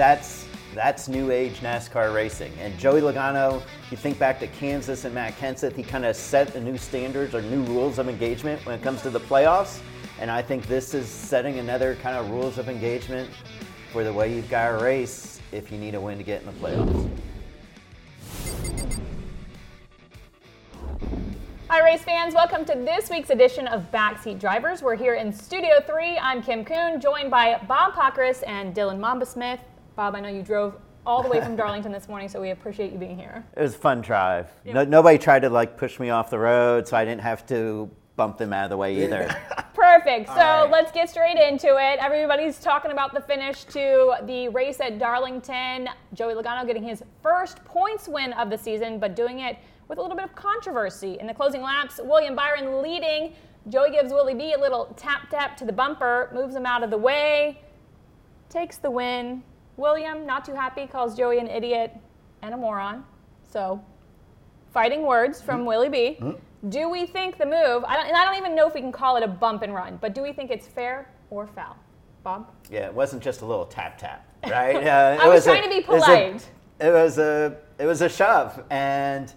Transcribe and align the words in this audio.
that's 0.00 0.46
that's 0.74 1.08
new 1.08 1.30
age 1.30 1.60
NASCAR 1.60 2.14
racing. 2.14 2.52
And 2.58 2.78
Joey 2.78 3.02
Logano, 3.02 3.60
you 3.90 3.98
think 3.98 4.18
back 4.18 4.40
to 4.40 4.46
Kansas 4.46 5.04
and 5.04 5.14
Matt 5.14 5.36
Kenseth, 5.36 5.76
he 5.76 5.82
kind 5.82 6.06
of 6.06 6.16
set 6.16 6.54
the 6.54 6.60
new 6.60 6.78
standards 6.78 7.34
or 7.34 7.42
new 7.42 7.62
rules 7.64 7.98
of 7.98 8.08
engagement 8.08 8.64
when 8.64 8.78
it 8.78 8.82
comes 8.82 9.02
to 9.02 9.10
the 9.10 9.20
playoffs. 9.20 9.80
And 10.18 10.30
I 10.30 10.40
think 10.40 10.66
this 10.68 10.94
is 10.94 11.06
setting 11.06 11.58
another 11.58 11.96
kind 11.96 12.16
of 12.16 12.30
rules 12.30 12.56
of 12.56 12.70
engagement 12.70 13.28
for 13.92 14.02
the 14.02 14.12
way 14.12 14.34
you've 14.34 14.48
got 14.48 14.70
to 14.70 14.82
race 14.82 15.38
if 15.52 15.70
you 15.70 15.76
need 15.76 15.94
a 15.94 16.00
win 16.00 16.16
to 16.16 16.24
get 16.24 16.40
in 16.40 16.46
the 16.46 16.52
playoffs. 16.52 17.10
Hi, 21.68 21.84
race 21.84 22.02
fans. 22.02 22.34
Welcome 22.34 22.64
to 22.64 22.74
this 22.74 23.10
week's 23.10 23.30
edition 23.30 23.66
of 23.66 23.90
Backseat 23.92 24.40
Drivers. 24.40 24.82
We're 24.82 24.96
here 24.96 25.14
in 25.14 25.30
Studio 25.30 25.80
3. 25.86 26.16
I'm 26.18 26.42
Kim 26.42 26.64
Coon, 26.64 27.00
joined 27.02 27.30
by 27.30 27.60
Bob 27.68 27.92
Pockrass 27.92 28.42
and 28.46 28.74
Dylan 28.74 28.98
Mamba 28.98 29.26
Smith. 29.26 29.60
Bob, 29.96 30.14
I 30.14 30.20
know 30.20 30.28
you 30.28 30.42
drove 30.42 30.76
all 31.06 31.22
the 31.22 31.28
way 31.28 31.40
from 31.40 31.56
Darlington 31.56 31.92
this 31.92 32.08
morning, 32.08 32.28
so 32.28 32.40
we 32.40 32.50
appreciate 32.50 32.92
you 32.92 32.98
being 32.98 33.18
here. 33.18 33.44
It 33.56 33.62
was 33.62 33.74
a 33.74 33.78
fun 33.78 34.00
drive. 34.00 34.48
No, 34.64 34.84
nobody 34.84 35.18
tried 35.18 35.40
to 35.40 35.50
like 35.50 35.76
push 35.76 35.98
me 35.98 36.10
off 36.10 36.30
the 36.30 36.38
road, 36.38 36.86
so 36.86 36.96
I 36.96 37.04
didn't 37.04 37.22
have 37.22 37.46
to 37.46 37.90
bump 38.16 38.36
them 38.36 38.52
out 38.52 38.64
of 38.64 38.70
the 38.70 38.76
way 38.76 39.02
either. 39.02 39.34
Perfect. 39.74 40.28
So 40.28 40.34
right. 40.34 40.70
let's 40.70 40.92
get 40.92 41.08
straight 41.08 41.38
into 41.38 41.68
it. 41.68 41.98
Everybody's 42.00 42.58
talking 42.58 42.90
about 42.90 43.14
the 43.14 43.20
finish 43.20 43.64
to 43.64 44.14
the 44.24 44.48
race 44.48 44.78
at 44.80 44.98
Darlington. 44.98 45.88
Joey 46.12 46.34
Logano 46.34 46.66
getting 46.66 46.82
his 46.82 47.02
first 47.22 47.64
points 47.64 48.08
win 48.08 48.34
of 48.34 48.50
the 48.50 48.58
season, 48.58 48.98
but 48.98 49.16
doing 49.16 49.40
it 49.40 49.56
with 49.88 49.98
a 49.98 50.02
little 50.02 50.16
bit 50.16 50.24
of 50.24 50.34
controversy. 50.34 51.18
In 51.18 51.26
the 51.26 51.34
closing 51.34 51.62
laps, 51.62 51.98
William 52.02 52.36
Byron 52.36 52.82
leading. 52.82 53.32
Joey 53.68 53.90
gives 53.90 54.12
Willie 54.12 54.34
B 54.34 54.52
a 54.52 54.58
little 54.58 54.94
tap 54.96 55.30
tap 55.30 55.56
to 55.56 55.64
the 55.64 55.72
bumper, 55.72 56.30
moves 56.34 56.54
him 56.54 56.66
out 56.66 56.82
of 56.82 56.90
the 56.90 56.98
way, 56.98 57.60
takes 58.48 58.76
the 58.76 58.90
win. 58.90 59.42
William, 59.84 60.26
not 60.26 60.44
too 60.44 60.54
happy, 60.54 60.86
calls 60.86 61.16
Joey 61.16 61.38
an 61.38 61.48
idiot 61.48 61.96
and 62.42 62.54
a 62.54 62.56
moron. 62.56 63.04
So, 63.42 63.82
fighting 64.72 65.02
words 65.02 65.40
from 65.40 65.64
Willie 65.64 65.88
B. 65.88 66.18
Do 66.68 66.90
we 66.90 67.06
think 67.06 67.38
the 67.38 67.46
move, 67.46 67.84
I 67.84 67.96
don't, 67.96 68.06
and 68.06 68.16
I 68.16 68.24
don't 68.26 68.36
even 68.36 68.54
know 68.54 68.68
if 68.68 68.74
we 68.74 68.82
can 68.82 68.92
call 68.92 69.16
it 69.16 69.22
a 69.22 69.28
bump 69.28 69.62
and 69.62 69.74
run, 69.74 69.96
but 70.00 70.14
do 70.14 70.22
we 70.22 70.32
think 70.34 70.50
it's 70.50 70.66
fair 70.66 71.10
or 71.30 71.46
foul? 71.46 71.74
Bob? 72.22 72.50
Yeah, 72.70 72.80
it 72.84 72.92
wasn't 72.94 73.22
just 73.22 73.40
a 73.40 73.46
little 73.46 73.64
tap 73.64 73.96
tap, 73.96 74.26
right? 74.46 74.76
Uh, 74.86 75.16
I 75.18 75.26
was 75.26 75.46
a- 75.46 75.50
trying 75.50 75.62
to 75.62 75.68
be 75.70 75.76
it 75.76 75.88
was 75.88 76.02
a- 76.02 76.06
polite. 76.06 76.50
It 76.80 76.92
was 76.92 77.18
a 77.18 77.56
it 77.78 77.86
was 77.86 78.02
a 78.02 78.08
shove, 78.10 78.62
and 78.70 79.32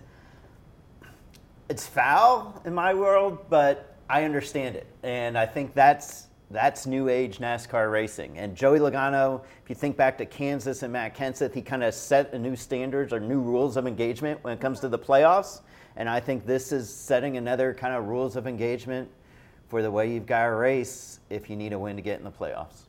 it's 1.69 1.87
foul 1.87 2.61
in 2.65 2.73
my 2.73 2.93
world, 2.93 3.37
but 3.49 3.95
I 4.09 4.25
understand 4.25 4.75
it, 4.75 4.87
and 5.01 5.37
I 5.37 5.45
think 5.45 5.73
that's 5.73 6.27
that's 6.51 6.85
new 6.85 7.09
age 7.09 7.39
NASCAR 7.39 7.91
racing. 7.91 8.37
And 8.37 8.55
Joey 8.55 8.79
Logano, 8.79 9.41
if 9.63 9.69
you 9.69 9.75
think 9.75 9.97
back 9.97 10.17
to 10.19 10.25
Kansas 10.25 10.83
and 10.83 10.93
Matt 10.93 11.15
Kenseth, 11.15 11.53
he 11.53 11.61
kind 11.61 11.83
of 11.83 11.93
set 11.93 12.39
new 12.39 12.55
standards 12.55 13.11
or 13.11 13.19
new 13.19 13.41
rules 13.41 13.77
of 13.77 13.87
engagement 13.87 14.43
when 14.43 14.53
it 14.53 14.59
comes 14.59 14.79
to 14.81 14.89
the 14.89 14.99
playoffs, 14.99 15.61
and 15.95 16.09
I 16.09 16.19
think 16.19 16.45
this 16.45 16.71
is 16.71 16.93
setting 16.93 17.37
another 17.37 17.73
kind 17.73 17.93
of 17.93 18.05
rules 18.05 18.35
of 18.35 18.47
engagement 18.47 19.09
for 19.67 19.81
the 19.81 19.89
way 19.89 20.11
you've 20.11 20.25
got 20.25 20.45
to 20.45 20.51
race 20.51 21.19
if 21.29 21.49
you 21.49 21.55
need 21.55 21.73
a 21.73 21.79
win 21.79 21.95
to 21.95 22.01
get 22.01 22.19
in 22.19 22.23
the 22.23 22.31
playoffs. 22.31 22.83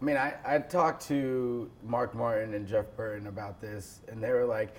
I 0.00 0.04
mean, 0.04 0.16
I, 0.16 0.34
I 0.46 0.58
talked 0.58 1.06
to 1.08 1.68
Mark 1.82 2.14
Martin 2.14 2.54
and 2.54 2.66
Jeff 2.66 2.86
Burton 2.96 3.26
about 3.26 3.60
this, 3.60 4.00
and 4.06 4.22
they 4.22 4.30
were 4.30 4.44
like, 4.44 4.76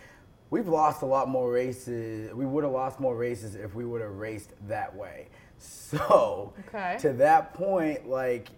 we've 0.50 0.70
lost 0.70 1.02
a 1.02 1.06
lot 1.06 1.28
more 1.28 1.52
races. 1.52 2.34
We 2.34 2.46
would 2.46 2.64
have 2.64 2.72
lost 2.72 3.02
more 3.02 3.16
races 3.16 3.56
if 3.56 3.76
we 3.76 3.84
would 3.84 4.02
have 4.02 4.16
raced 4.16 4.54
that 4.68 4.96
way. 4.96 5.28
So, 5.60 6.54
Okay. 6.68 6.98
to 7.02 7.14
that 7.14 7.54
point, 7.54 8.08
like, 8.10 8.50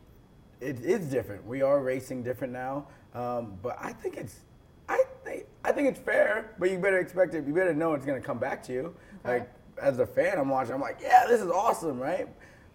it 0.60 0.80
is 0.82 1.08
different. 1.08 1.46
We 1.46 1.62
are 1.62 1.80
racing 1.82 2.24
different 2.24 2.54
now, 2.54 2.88
um, 3.16 3.58
but 3.62 3.78
I 3.82 3.94
think 3.94 4.18
it's, 4.18 4.40
I 4.88 5.04
think, 5.24 5.46
I 5.64 5.72
think 5.72 5.90
it's 5.90 6.00
fair. 6.00 6.52
But 6.60 6.70
you 6.70 6.78
better 6.78 7.00
expect 7.00 7.34
it. 7.34 7.46
You 7.48 7.54
better 7.54 7.74
know 7.74 7.94
it's 7.94 8.06
gonna 8.06 8.22
come 8.22 8.38
back 8.38 8.62
to 8.64 8.74
you. 8.74 8.96
Okay. 9.26 9.40
Like, 9.40 9.50
as 9.82 9.98
a 10.00 10.06
fan, 10.06 10.38
I'm 10.38 10.50
watching. 10.50 10.74
I'm 10.76 10.82
like, 10.82 11.00
yeah, 11.02 11.26
this 11.28 11.42
is 11.42 11.50
awesome, 11.50 12.00
right? 12.00 12.28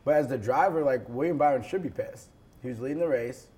But 0.05 0.15
as 0.17 0.29
the 0.29 0.39
driver, 0.39 0.83
like 0.83 1.09
William 1.09 1.39
Byron 1.39 1.63
should 1.63 1.83
be 1.83 1.91
pissed. 1.91 2.31
He 2.63 2.69
was 2.69 2.81
leading 2.81 2.99
the 2.99 3.09
race. 3.09 3.49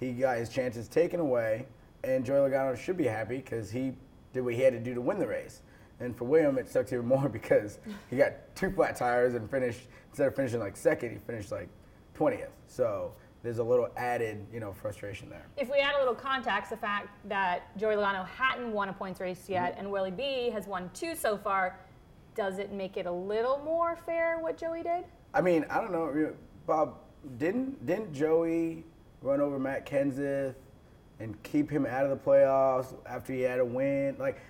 He 0.00 0.12
got 0.12 0.36
his 0.36 0.48
chances 0.50 0.88
taken 0.88 1.20
away, 1.20 1.66
and 2.02 2.24
Joey 2.24 2.50
Logano 2.50 2.76
should 2.76 2.96
be 2.96 3.04
happy 3.04 3.36
because 3.36 3.70
he 3.70 3.94
did 4.32 4.42
what 4.44 4.54
he 4.54 4.60
had 4.60 4.72
to 4.74 4.80
do 4.80 4.92
to 4.94 5.00
win 5.00 5.18
the 5.18 5.26
race. 5.26 5.62
And 6.00 6.16
for 6.16 6.24
William, 6.24 6.58
it 6.58 6.68
sucks 6.68 6.92
even 6.92 7.06
more 7.06 7.28
because 7.30 7.78
he 8.10 8.16
got 8.16 8.32
two 8.54 8.70
flat 8.70 8.96
tires 8.96 9.34
and 9.34 9.50
finished 9.50 9.82
instead 10.10 10.28
of 10.28 10.36
finishing 10.36 10.60
like 10.60 10.76
second, 10.76 11.10
he 11.10 11.18
finished 11.26 11.50
like 11.50 11.68
20th. 12.16 12.48
So 12.66 13.12
there's 13.42 13.58
a 13.58 13.64
little 13.64 13.88
added, 13.96 14.46
you 14.52 14.60
know, 14.60 14.72
frustration 14.72 15.28
there. 15.28 15.46
If 15.56 15.70
we 15.70 15.78
add 15.78 15.94
a 15.96 15.98
little 15.98 16.14
context, 16.14 16.70
the 16.70 16.76
fact 16.76 17.08
that 17.28 17.76
Joey 17.76 17.94
Logano 17.96 18.26
hadn't 18.26 18.72
won 18.72 18.88
a 18.88 18.92
points 18.92 19.20
race 19.20 19.38
Mm-hmm. 19.42 19.52
yet 19.52 19.74
and 19.78 19.90
Willie 19.90 20.10
B 20.10 20.50
has 20.50 20.66
won 20.66 20.90
two 20.94 21.14
so 21.14 21.36
far, 21.36 21.78
does 22.34 22.58
it 22.58 22.72
make 22.72 22.96
it 22.96 23.06
a 23.06 23.12
little 23.12 23.58
more 23.58 23.96
fair 24.06 24.38
what 24.38 24.56
Joey 24.56 24.82
did? 24.82 25.04
I 25.34 25.40
mean, 25.40 25.66
I 25.68 25.80
don't 25.80 25.92
know, 25.92 26.10
know, 26.10 26.32
Bob. 26.66 26.96
Didn't 27.38 27.84
didn't 27.86 28.12
Joey 28.12 28.84
run 29.22 29.40
over 29.40 29.58
Matt 29.58 29.86
Kenseth 29.86 30.54
and 31.20 31.42
keep 31.42 31.70
him 31.70 31.86
out 31.86 32.04
of 32.04 32.10
the 32.10 32.16
playoffs 32.16 32.94
after 33.06 33.32
he 33.32 33.40
had 33.40 33.60
a 33.60 33.64
win? 33.64 34.16
Like, 34.18 34.40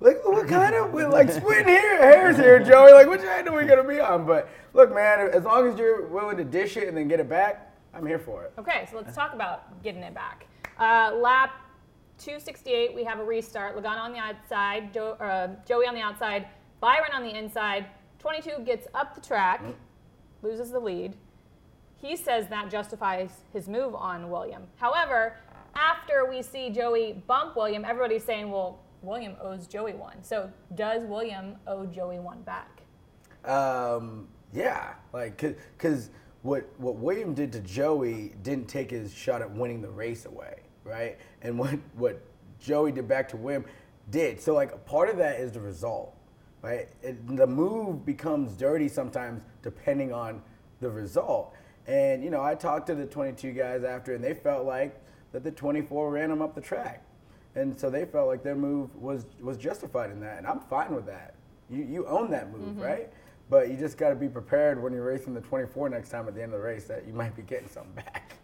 like 0.00 0.24
what 0.24 0.46
kind 0.48 0.74
of 0.74 0.92
we're 0.92 1.08
like 1.08 1.30
splitting 1.30 1.66
hair, 1.66 1.98
hairs 1.98 2.36
here, 2.36 2.58
Joey? 2.60 2.92
Like, 2.92 3.08
which 3.08 3.22
end 3.22 3.48
are 3.48 3.56
we 3.56 3.64
gonna 3.64 3.84
be 3.84 4.00
on? 4.00 4.26
But 4.26 4.48
look, 4.74 4.94
man, 4.94 5.28
as 5.32 5.44
long 5.44 5.68
as 5.68 5.78
you're 5.78 6.06
willing 6.06 6.36
to 6.36 6.44
dish 6.44 6.76
it 6.76 6.88
and 6.88 6.96
then 6.96 7.08
get 7.08 7.20
it 7.20 7.28
back, 7.28 7.74
I'm 7.94 8.06
here 8.06 8.18
for 8.18 8.44
it. 8.44 8.52
Okay, 8.58 8.86
so 8.90 8.96
let's 8.96 9.14
talk 9.14 9.34
about 9.34 9.82
getting 9.82 10.02
it 10.02 10.14
back. 10.14 10.46
Uh, 10.78 11.12
lap 11.16 11.50
268, 12.18 12.94
we 12.94 13.04
have 13.04 13.18
a 13.18 13.24
restart. 13.24 13.76
Logano 13.76 13.98
on 14.00 14.12
the 14.12 14.18
outside, 14.18 14.92
jo- 14.92 15.16
uh, 15.20 15.48
Joey 15.66 15.86
on 15.86 15.94
the 15.94 16.00
outside, 16.00 16.46
Byron 16.80 17.10
on 17.12 17.22
the 17.22 17.36
inside. 17.36 17.86
22 18.18 18.62
gets 18.64 18.86
up 18.94 19.14
the 19.14 19.20
track, 19.20 19.62
loses 20.42 20.70
the 20.70 20.80
lead. 20.80 21.14
He 22.00 22.16
says 22.16 22.46
that 22.48 22.70
justifies 22.70 23.30
his 23.52 23.68
move 23.68 23.94
on 23.94 24.30
William. 24.30 24.62
However, 24.76 25.36
after 25.74 26.28
we 26.28 26.42
see 26.42 26.70
Joey 26.70 27.22
bump 27.26 27.56
William, 27.56 27.84
everybody's 27.84 28.24
saying, 28.24 28.50
well, 28.50 28.80
William 29.02 29.36
owes 29.40 29.66
Joey 29.66 29.94
one. 29.94 30.22
So 30.22 30.50
does 30.74 31.04
William 31.04 31.56
owe 31.66 31.86
Joey 31.86 32.18
one 32.18 32.42
back? 32.42 32.82
Um, 33.44 34.28
yeah, 34.52 34.94
like 35.12 35.36
because 35.76 36.10
what 36.42 36.68
what 36.78 36.96
William 36.96 37.34
did 37.34 37.52
to 37.52 37.60
Joey 37.60 38.34
didn't 38.42 38.68
take 38.68 38.90
his 38.90 39.12
shot 39.12 39.42
at 39.42 39.50
winning 39.50 39.80
the 39.80 39.90
race 39.90 40.24
away, 40.24 40.60
right? 40.84 41.18
And 41.42 41.58
what 41.58 41.78
what 41.94 42.22
Joey 42.60 42.92
did 42.92 43.08
back 43.08 43.28
to 43.30 43.36
William 43.36 43.64
did. 44.10 44.40
So 44.40 44.54
like 44.54 44.84
part 44.86 45.08
of 45.08 45.16
that 45.18 45.40
is 45.40 45.52
the 45.52 45.60
result, 45.60 46.14
right? 46.62 46.88
It, 47.02 47.36
the 47.36 47.46
move 47.46 48.04
becomes 48.04 48.56
dirty 48.56 48.88
sometimes 48.88 49.42
depending 49.62 50.12
on 50.12 50.42
the 50.80 50.90
result. 50.90 51.54
And 51.86 52.22
you 52.22 52.30
know, 52.30 52.42
I 52.42 52.54
talked 52.54 52.86
to 52.88 52.94
the 52.94 53.06
22 53.06 53.52
guys 53.52 53.82
after, 53.84 54.14
and 54.14 54.22
they 54.22 54.34
felt 54.34 54.66
like 54.66 55.00
that 55.32 55.44
the 55.44 55.50
24 55.50 56.10
ran 56.10 56.28
them 56.28 56.42
up 56.42 56.54
the 56.54 56.60
track, 56.60 57.04
and 57.58 57.78
so 57.78 57.90
they 57.90 58.04
felt 58.04 58.28
like 58.28 58.42
their 58.42 58.54
move 58.54 58.94
was 58.94 59.26
was 59.40 59.56
justified 59.56 60.10
in 60.10 60.20
that, 60.20 60.38
and 60.38 60.46
I'm 60.46 60.60
fine 60.60 60.94
with 60.94 61.06
that. 61.06 61.34
You 61.68 61.84
you 61.84 62.06
own 62.06 62.30
that 62.30 62.50
move, 62.52 62.68
mm-hmm. 62.68 62.80
right? 62.80 63.10
But 63.50 63.70
you 63.70 63.76
just 63.76 63.96
got 63.96 64.10
to 64.10 64.14
be 64.14 64.28
prepared 64.28 64.82
when 64.82 64.92
you're 64.92 65.06
racing 65.06 65.32
the 65.32 65.40
24 65.40 65.88
next 65.88 66.10
time 66.10 66.28
at 66.28 66.34
the 66.34 66.42
end 66.42 66.52
of 66.52 66.60
the 66.60 66.64
race 66.64 66.84
that 66.84 67.06
you 67.06 67.14
might 67.14 67.34
be 67.34 67.42
getting 67.42 67.68
something 67.68 67.94
back. 67.94 68.34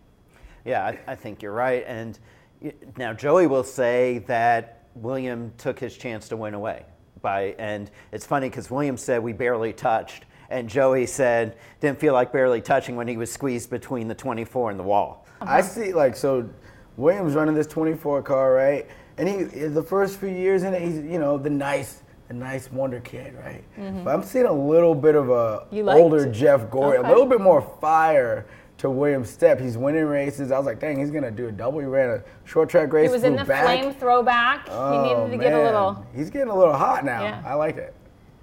Yeah, 0.64 0.82
I, 0.82 0.98
I 1.06 1.14
think 1.14 1.42
you're 1.42 1.52
right. 1.52 1.84
And 1.86 2.18
y- 2.62 2.72
now 2.96 3.12
Joey 3.12 3.46
will 3.46 3.64
say 3.64 4.20
that 4.26 4.86
William 4.94 5.52
took 5.58 5.78
his 5.78 5.96
chance 5.96 6.28
to 6.30 6.38
win 6.38 6.54
away 6.54 6.86
by, 7.20 7.54
and 7.58 7.90
it's 8.12 8.24
funny 8.24 8.48
because 8.48 8.70
William 8.70 8.96
said 8.96 9.22
we 9.22 9.34
barely 9.34 9.74
touched, 9.74 10.24
and 10.48 10.68
Joey 10.68 11.04
said 11.04 11.58
didn't 11.80 12.00
feel 12.00 12.14
like 12.14 12.32
barely 12.32 12.62
touching 12.62 12.96
when 12.96 13.08
he 13.08 13.18
was 13.18 13.30
squeezed 13.30 13.68
between 13.68 14.08
the 14.08 14.14
24 14.14 14.70
and 14.70 14.80
the 14.80 14.84
wall. 14.84 15.26
I 15.40 15.60
see, 15.60 15.92
like, 15.92 16.16
so 16.16 16.48
Williams 16.96 17.34
running 17.34 17.54
this 17.54 17.66
24 17.66 18.22
car, 18.22 18.52
right? 18.52 18.86
And 19.18 19.28
he, 19.28 19.42
the 19.68 19.82
first 19.82 20.18
few 20.18 20.28
years 20.28 20.62
in 20.62 20.74
it, 20.74 20.82
he's, 20.82 20.96
you 20.98 21.18
know, 21.18 21.38
the 21.38 21.50
nice, 21.50 22.02
the 22.28 22.34
nice 22.34 22.70
wonder 22.72 23.00
kid, 23.00 23.34
right? 23.44 23.64
But 24.04 24.14
I'm 24.14 24.22
seeing 24.22 24.46
a 24.46 24.52
little 24.52 24.94
bit 24.94 25.14
of 25.14 25.30
a 25.30 25.66
Mm-hmm. 25.72 25.88
Older 25.88 26.30
Jeff 26.30 26.70
Gordon, 26.70 27.00
Okay. 27.00 27.08
a 27.08 27.10
little 27.12 27.26
bit 27.28 27.40
more 27.40 27.60
fire 27.80 28.46
to 28.78 28.90
Williams' 28.90 29.30
step. 29.30 29.60
He's 29.60 29.76
winning 29.78 30.04
races. 30.06 30.50
I 30.50 30.56
was 30.58 30.66
like, 30.66 30.80
dang, 30.80 30.98
he's 30.98 31.10
gonna 31.10 31.30
do 31.30 31.46
a 31.48 31.52
double. 31.52 31.78
He 31.80 31.86
ran 31.86 32.10
a 32.10 32.22
short 32.44 32.68
track 32.68 32.92
race. 32.92 33.08
He 33.08 33.12
was 33.12 33.22
in 33.24 33.36
the 33.36 33.44
back. 33.44 33.64
flame 33.64 33.94
throwback. 33.94 34.66
Oh, 34.68 34.92
he 35.04 35.08
needed 35.14 35.30
to 35.30 35.38
get 35.38 35.52
a 35.52 35.62
little. 35.62 36.04
He's 36.14 36.28
getting 36.30 36.48
a 36.48 36.56
little 36.56 36.74
hot 36.76 37.04
now. 37.04 37.22
Yeah. 37.22 37.42
I 37.46 37.54
like 37.54 37.76
it. 37.76 37.94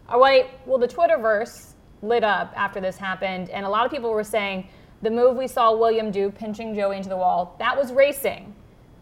All 0.07 0.19
right, 0.19 0.49
well, 0.65 0.77
the 0.77 0.87
Twitterverse 0.87 1.73
lit 2.01 2.23
up 2.23 2.53
after 2.55 2.79
this 2.81 2.97
happened, 2.97 3.49
and 3.49 3.65
a 3.65 3.69
lot 3.69 3.85
of 3.85 3.91
people 3.91 4.11
were 4.11 4.23
saying 4.23 4.67
the 5.01 5.09
move 5.09 5.35
we 5.35 5.47
saw 5.47 5.75
William 5.75 6.11
do, 6.11 6.31
pinching 6.31 6.75
Joey 6.75 6.97
into 6.97 7.09
the 7.09 7.17
wall, 7.17 7.55
that 7.59 7.77
was 7.77 7.91
racing. 7.91 8.53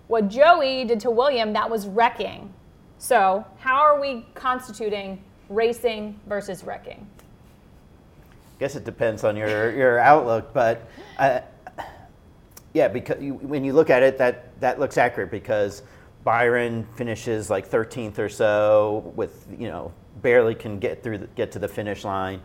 What 0.07 0.29
Joey 0.29 0.85
did 0.85 0.99
to 1.01 1.11
William, 1.11 1.53
that 1.53 1.69
was 1.69 1.87
wrecking. 1.87 2.53
So, 2.97 3.45
how 3.57 3.79
are 3.79 3.99
we 3.99 4.25
constituting 4.33 5.23
racing 5.49 6.19
versus 6.27 6.63
wrecking? 6.63 7.07
I 8.31 8.59
guess 8.59 8.75
it 8.75 8.83
depends 8.83 9.23
on 9.23 9.37
your, 9.37 9.71
your 9.71 9.99
outlook, 9.99 10.53
but 10.53 10.89
I, 11.17 11.43
yeah, 12.73 12.87
because 12.87 13.21
you, 13.21 13.35
when 13.35 13.63
you 13.63 13.73
look 13.73 13.89
at 13.89 14.03
it, 14.03 14.17
that 14.17 14.59
that 14.59 14.79
looks 14.79 14.97
accurate 14.97 15.31
because 15.31 15.81
Byron 16.23 16.85
finishes 16.95 17.49
like 17.49 17.69
13th 17.69 18.19
or 18.19 18.29
so 18.29 19.11
with 19.15 19.47
you 19.57 19.67
know 19.67 19.91
barely 20.21 20.53
can 20.53 20.79
get 20.79 21.01
through 21.01 21.19
the, 21.19 21.27
get 21.27 21.51
to 21.53 21.59
the 21.59 21.67
finish 21.67 22.03
line, 22.03 22.41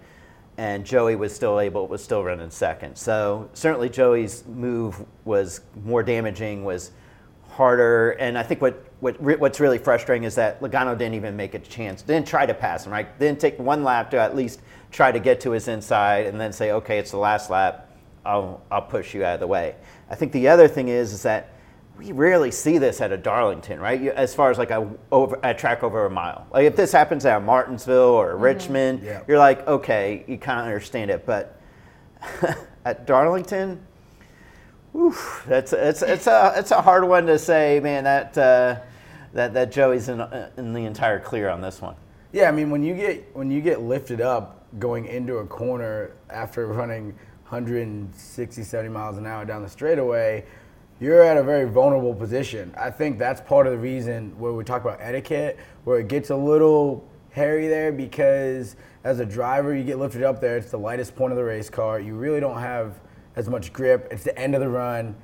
and 0.56 0.84
Joey 0.84 1.16
was 1.16 1.34
still 1.34 1.58
able 1.60 1.86
was 1.88 2.02
still 2.02 2.22
running 2.22 2.50
second. 2.50 2.96
So 2.96 3.50
certainly 3.54 3.88
Joey's 3.88 4.44
move 4.46 5.04
was 5.24 5.60
more 5.84 6.02
damaging, 6.02 6.64
was 6.64 6.92
harder, 7.48 8.12
and 8.12 8.36
I 8.36 8.42
think 8.42 8.60
what, 8.60 8.84
what 9.00 9.20
what's 9.20 9.60
really 9.60 9.78
frustrating 9.78 10.24
is 10.24 10.34
that 10.36 10.60
Logano 10.60 10.96
didn't 10.96 11.14
even 11.14 11.36
make 11.36 11.54
a 11.54 11.58
chance, 11.58 12.02
didn't 12.02 12.26
try 12.26 12.46
to 12.46 12.54
pass 12.54 12.86
him, 12.86 12.92
right? 12.92 13.18
Didn't 13.18 13.40
take 13.40 13.58
one 13.58 13.84
lap 13.84 14.10
to 14.10 14.18
at 14.18 14.36
least 14.36 14.60
try 14.90 15.10
to 15.12 15.18
get 15.18 15.40
to 15.40 15.50
his 15.50 15.68
inside, 15.68 16.26
and 16.26 16.40
then 16.40 16.52
say, 16.52 16.72
okay, 16.72 16.98
it's 16.98 17.10
the 17.10 17.16
last 17.16 17.50
lap, 17.50 17.90
I'll 18.24 18.62
I'll 18.70 18.82
push 18.82 19.14
you 19.14 19.24
out 19.24 19.34
of 19.34 19.40
the 19.40 19.46
way. 19.46 19.76
I 20.10 20.14
think 20.14 20.32
the 20.32 20.48
other 20.48 20.68
thing 20.68 20.88
is 20.88 21.12
is 21.12 21.22
that 21.22 21.53
we 21.98 22.12
rarely 22.12 22.50
see 22.50 22.78
this 22.78 23.00
at 23.00 23.12
a 23.12 23.16
Darlington, 23.16 23.80
right? 23.80 24.08
As 24.08 24.34
far 24.34 24.50
as 24.50 24.58
like 24.58 24.70
a, 24.70 24.90
over, 25.12 25.38
a 25.42 25.54
track 25.54 25.82
over 25.82 26.06
a 26.06 26.10
mile. 26.10 26.46
Like 26.52 26.66
if 26.66 26.76
this 26.76 26.92
happens 26.92 27.24
at 27.24 27.42
Martinsville 27.42 27.96
or 27.96 28.32
mm-hmm. 28.32 28.42
Richmond, 28.42 29.02
yeah. 29.02 29.22
you're 29.28 29.38
like, 29.38 29.66
okay, 29.66 30.24
you 30.26 30.38
kind 30.38 30.60
of 30.60 30.66
understand 30.66 31.10
it. 31.10 31.24
But 31.24 31.60
at 32.84 33.06
Darlington, 33.06 33.80
oof, 34.96 35.44
that's 35.46 35.72
it's 35.72 36.02
it's 36.02 36.26
a 36.26 36.54
it's 36.56 36.72
a 36.72 36.82
hard 36.82 37.06
one 37.06 37.26
to 37.26 37.38
say, 37.38 37.80
man. 37.80 38.04
That 38.04 38.36
uh, 38.36 38.80
that 39.32 39.54
that 39.54 39.70
Joey's 39.70 40.08
in 40.08 40.20
in 40.56 40.72
the 40.72 40.84
entire 40.84 41.20
clear 41.20 41.48
on 41.48 41.60
this 41.60 41.80
one. 41.80 41.94
Yeah, 42.32 42.48
I 42.48 42.52
mean 42.52 42.70
when 42.70 42.82
you 42.82 42.94
get 42.94 43.34
when 43.36 43.50
you 43.50 43.60
get 43.60 43.82
lifted 43.82 44.20
up 44.20 44.66
going 44.80 45.06
into 45.06 45.36
a 45.36 45.46
corner 45.46 46.16
after 46.30 46.66
running 46.66 47.14
160, 47.48 48.62
70 48.64 48.88
miles 48.88 49.18
an 49.18 49.26
hour 49.26 49.44
down 49.44 49.62
the 49.62 49.68
straightaway 49.68 50.44
you're 51.00 51.22
at 51.22 51.36
a 51.36 51.42
very 51.42 51.68
vulnerable 51.68 52.14
position. 52.14 52.72
I 52.76 52.90
think 52.90 53.18
that's 53.18 53.40
part 53.40 53.66
of 53.66 53.72
the 53.72 53.78
reason 53.78 54.38
where 54.38 54.52
we 54.52 54.64
talk 54.64 54.82
about 54.82 54.98
etiquette, 55.00 55.58
where 55.84 55.98
it 55.98 56.08
gets 56.08 56.30
a 56.30 56.36
little 56.36 57.06
hairy 57.30 57.66
there 57.66 57.90
because 57.90 58.76
as 59.02 59.20
a 59.20 59.26
driver, 59.26 59.74
you 59.74 59.84
get 59.84 59.98
lifted 59.98 60.22
up 60.22 60.40
there. 60.40 60.56
It's 60.56 60.70
the 60.70 60.78
lightest 60.78 61.16
point 61.16 61.32
of 61.32 61.36
the 61.36 61.44
race 61.44 61.68
car. 61.68 62.00
You 62.00 62.14
really 62.14 62.40
don't 62.40 62.60
have 62.60 63.00
as 63.36 63.48
much 63.48 63.72
grip. 63.72 64.08
It's 64.10 64.22
the 64.22 64.38
end 64.38 64.54
of 64.54 64.60
the 64.60 64.68
run. 64.68 65.16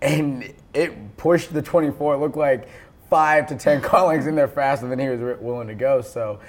And 0.00 0.54
it 0.72 1.16
pushed 1.16 1.52
the 1.52 1.62
24. 1.62 2.14
It 2.14 2.18
looked 2.18 2.36
like 2.36 2.68
five 3.10 3.46
to 3.48 3.56
10 3.56 3.80
car 3.82 4.06
lengths 4.06 4.26
in 4.26 4.36
there 4.36 4.48
faster 4.48 4.86
than 4.86 4.98
he 4.98 5.08
was 5.08 5.38
willing 5.40 5.68
to 5.68 5.74
go. 5.74 6.00
So, 6.02 6.40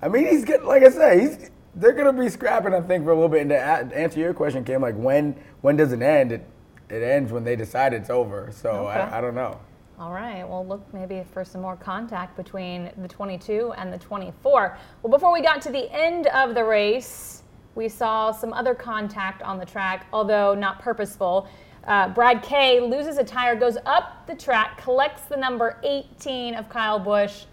I 0.00 0.08
mean, 0.08 0.26
he's 0.26 0.44
getting, 0.44 0.66
Like 0.66 0.84
I 0.84 0.90
said, 0.90 1.20
he's 1.20 1.50
they're 1.74 1.92
to 1.92 2.12
be 2.12 2.28
scrapping, 2.28 2.74
I 2.74 2.80
think, 2.80 3.04
for 3.04 3.10
a 3.10 3.14
little 3.14 3.28
bit. 3.28 3.42
And 3.42 3.50
to 3.50 3.96
answer 3.96 4.18
your 4.18 4.34
question, 4.34 4.64
Kim, 4.64 4.82
like 4.82 4.96
when 4.96 5.36
when 5.60 5.76
does 5.76 5.92
it 5.92 6.02
end? 6.02 6.32
It, 6.32 6.46
it 6.90 7.02
ends 7.02 7.32
when 7.32 7.44
they 7.44 7.56
decide 7.56 7.92
it's 7.92 8.10
over. 8.10 8.50
So 8.52 8.70
okay. 8.70 9.00
I, 9.00 9.18
I 9.18 9.20
don't 9.20 9.34
know. 9.34 9.60
All 9.98 10.12
right. 10.12 10.48
Well, 10.48 10.64
look 10.64 10.82
maybe 10.94 11.24
for 11.32 11.44
some 11.44 11.60
more 11.60 11.76
contact 11.76 12.36
between 12.36 12.90
the 12.98 13.08
22 13.08 13.72
and 13.76 13.92
the 13.92 13.98
24. 13.98 14.78
Well, 15.02 15.10
before 15.10 15.32
we 15.32 15.42
got 15.42 15.60
to 15.62 15.70
the 15.70 15.92
end 15.92 16.28
of 16.28 16.54
the 16.54 16.62
race, 16.62 17.42
we 17.74 17.88
saw 17.88 18.30
some 18.30 18.52
other 18.52 18.74
contact 18.74 19.42
on 19.42 19.58
the 19.58 19.66
track, 19.66 20.06
although 20.12 20.54
not 20.54 20.80
purposeful. 20.80 21.48
Uh, 21.84 22.08
Brad 22.08 22.42
Kay 22.42 22.80
loses 22.80 23.18
a 23.18 23.24
tire, 23.24 23.56
goes 23.56 23.78
up 23.86 24.26
the 24.26 24.34
track, 24.34 24.78
collects 24.82 25.22
the 25.22 25.36
number 25.36 25.80
18 25.82 26.54
of 26.54 26.68
Kyle 26.68 26.98
Busch, 26.98 27.44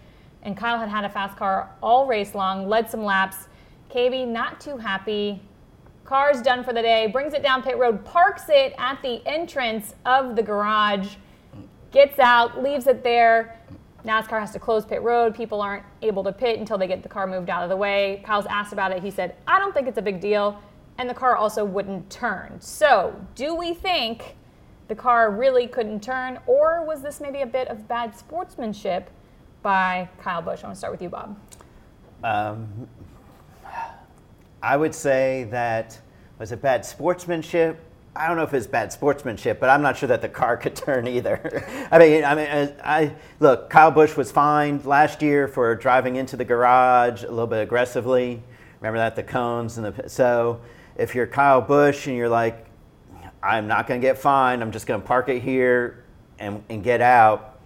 and 0.42 0.56
Kyle 0.56 0.78
had 0.78 0.88
had 0.88 1.04
a 1.04 1.08
fast 1.08 1.36
car 1.36 1.70
all 1.82 2.06
race 2.06 2.34
long, 2.34 2.68
led 2.68 2.88
some 2.88 3.02
laps. 3.02 3.48
KB 3.90 4.26
not 4.26 4.60
too 4.60 4.76
happy, 4.76 5.40
Car's 6.06 6.40
done 6.40 6.62
for 6.62 6.72
the 6.72 6.82
day, 6.82 7.08
brings 7.08 7.34
it 7.34 7.42
down 7.42 7.62
pit 7.62 7.76
road, 7.76 8.04
parks 8.04 8.44
it 8.48 8.74
at 8.78 9.02
the 9.02 9.26
entrance 9.26 9.94
of 10.04 10.36
the 10.36 10.42
garage, 10.42 11.16
gets 11.90 12.20
out, 12.20 12.62
leaves 12.62 12.86
it 12.86 13.02
there. 13.02 13.58
NASCAR 14.04 14.38
has 14.38 14.52
to 14.52 14.60
close 14.60 14.86
pit 14.86 15.02
road. 15.02 15.34
People 15.34 15.60
aren't 15.60 15.82
able 16.02 16.22
to 16.22 16.32
pit 16.32 16.60
until 16.60 16.78
they 16.78 16.86
get 16.86 17.02
the 17.02 17.08
car 17.08 17.26
moved 17.26 17.50
out 17.50 17.64
of 17.64 17.68
the 17.68 17.76
way. 17.76 18.22
Kyle's 18.24 18.46
asked 18.46 18.72
about 18.72 18.92
it. 18.92 19.02
He 19.02 19.10
said, 19.10 19.34
I 19.48 19.58
don't 19.58 19.74
think 19.74 19.88
it's 19.88 19.98
a 19.98 20.02
big 20.02 20.20
deal. 20.20 20.60
And 20.98 21.10
the 21.10 21.14
car 21.14 21.36
also 21.36 21.64
wouldn't 21.64 22.08
turn. 22.08 22.56
So, 22.60 23.20
do 23.34 23.56
we 23.56 23.74
think 23.74 24.36
the 24.86 24.94
car 24.94 25.32
really 25.32 25.66
couldn't 25.66 26.02
turn, 26.02 26.38
or 26.46 26.84
was 26.84 27.02
this 27.02 27.20
maybe 27.20 27.42
a 27.42 27.46
bit 27.46 27.66
of 27.68 27.88
bad 27.88 28.16
sportsmanship 28.16 29.10
by 29.62 30.08
Kyle 30.20 30.40
Busch? 30.40 30.62
I 30.62 30.68
want 30.68 30.76
to 30.76 30.78
start 30.78 30.92
with 30.92 31.02
you, 31.02 31.08
Bob. 31.08 31.36
Um, 32.22 32.88
I 34.66 34.76
would 34.76 34.96
say 34.96 35.46
that 35.52 35.96
was 36.40 36.50
it 36.50 36.60
bad 36.60 36.84
sportsmanship? 36.84 37.78
I 38.16 38.26
don't 38.26 38.36
know 38.36 38.42
if 38.42 38.52
it's 38.52 38.66
bad 38.66 38.92
sportsmanship, 38.92 39.60
but 39.60 39.70
I'm 39.70 39.80
not 39.80 39.96
sure 39.96 40.08
that 40.08 40.22
the 40.22 40.28
car 40.28 40.56
could 40.62 40.74
turn 40.74 41.06
either. 41.06 41.64
I 41.92 42.00
mean, 42.00 42.24
I 42.24 42.34
mean, 42.34 42.46
uh, 42.48 42.72
I 42.82 43.12
look. 43.38 43.70
Kyle 43.70 43.92
Busch 43.92 44.16
was 44.16 44.32
fined 44.32 44.84
last 44.84 45.22
year 45.22 45.46
for 45.46 45.72
driving 45.76 46.16
into 46.16 46.36
the 46.36 46.44
garage 46.44 47.22
a 47.22 47.28
little 47.28 47.46
bit 47.46 47.62
aggressively. 47.62 48.42
Remember 48.80 48.98
that 48.98 49.14
the 49.14 49.22
cones 49.22 49.78
and 49.78 49.86
the 49.86 50.08
so. 50.08 50.60
If 50.96 51.14
you're 51.14 51.28
Kyle 51.28 51.60
Busch 51.60 52.08
and 52.08 52.16
you're 52.16 52.28
like, 52.28 52.66
I'm 53.44 53.68
not 53.68 53.86
going 53.86 54.00
to 54.00 54.04
get 54.04 54.18
fined. 54.18 54.62
I'm 54.62 54.72
just 54.72 54.88
going 54.88 55.00
to 55.00 55.06
park 55.06 55.28
it 55.28 55.42
here 55.42 56.02
and, 56.40 56.64
and 56.68 56.82
get 56.82 57.00
out. 57.00 57.60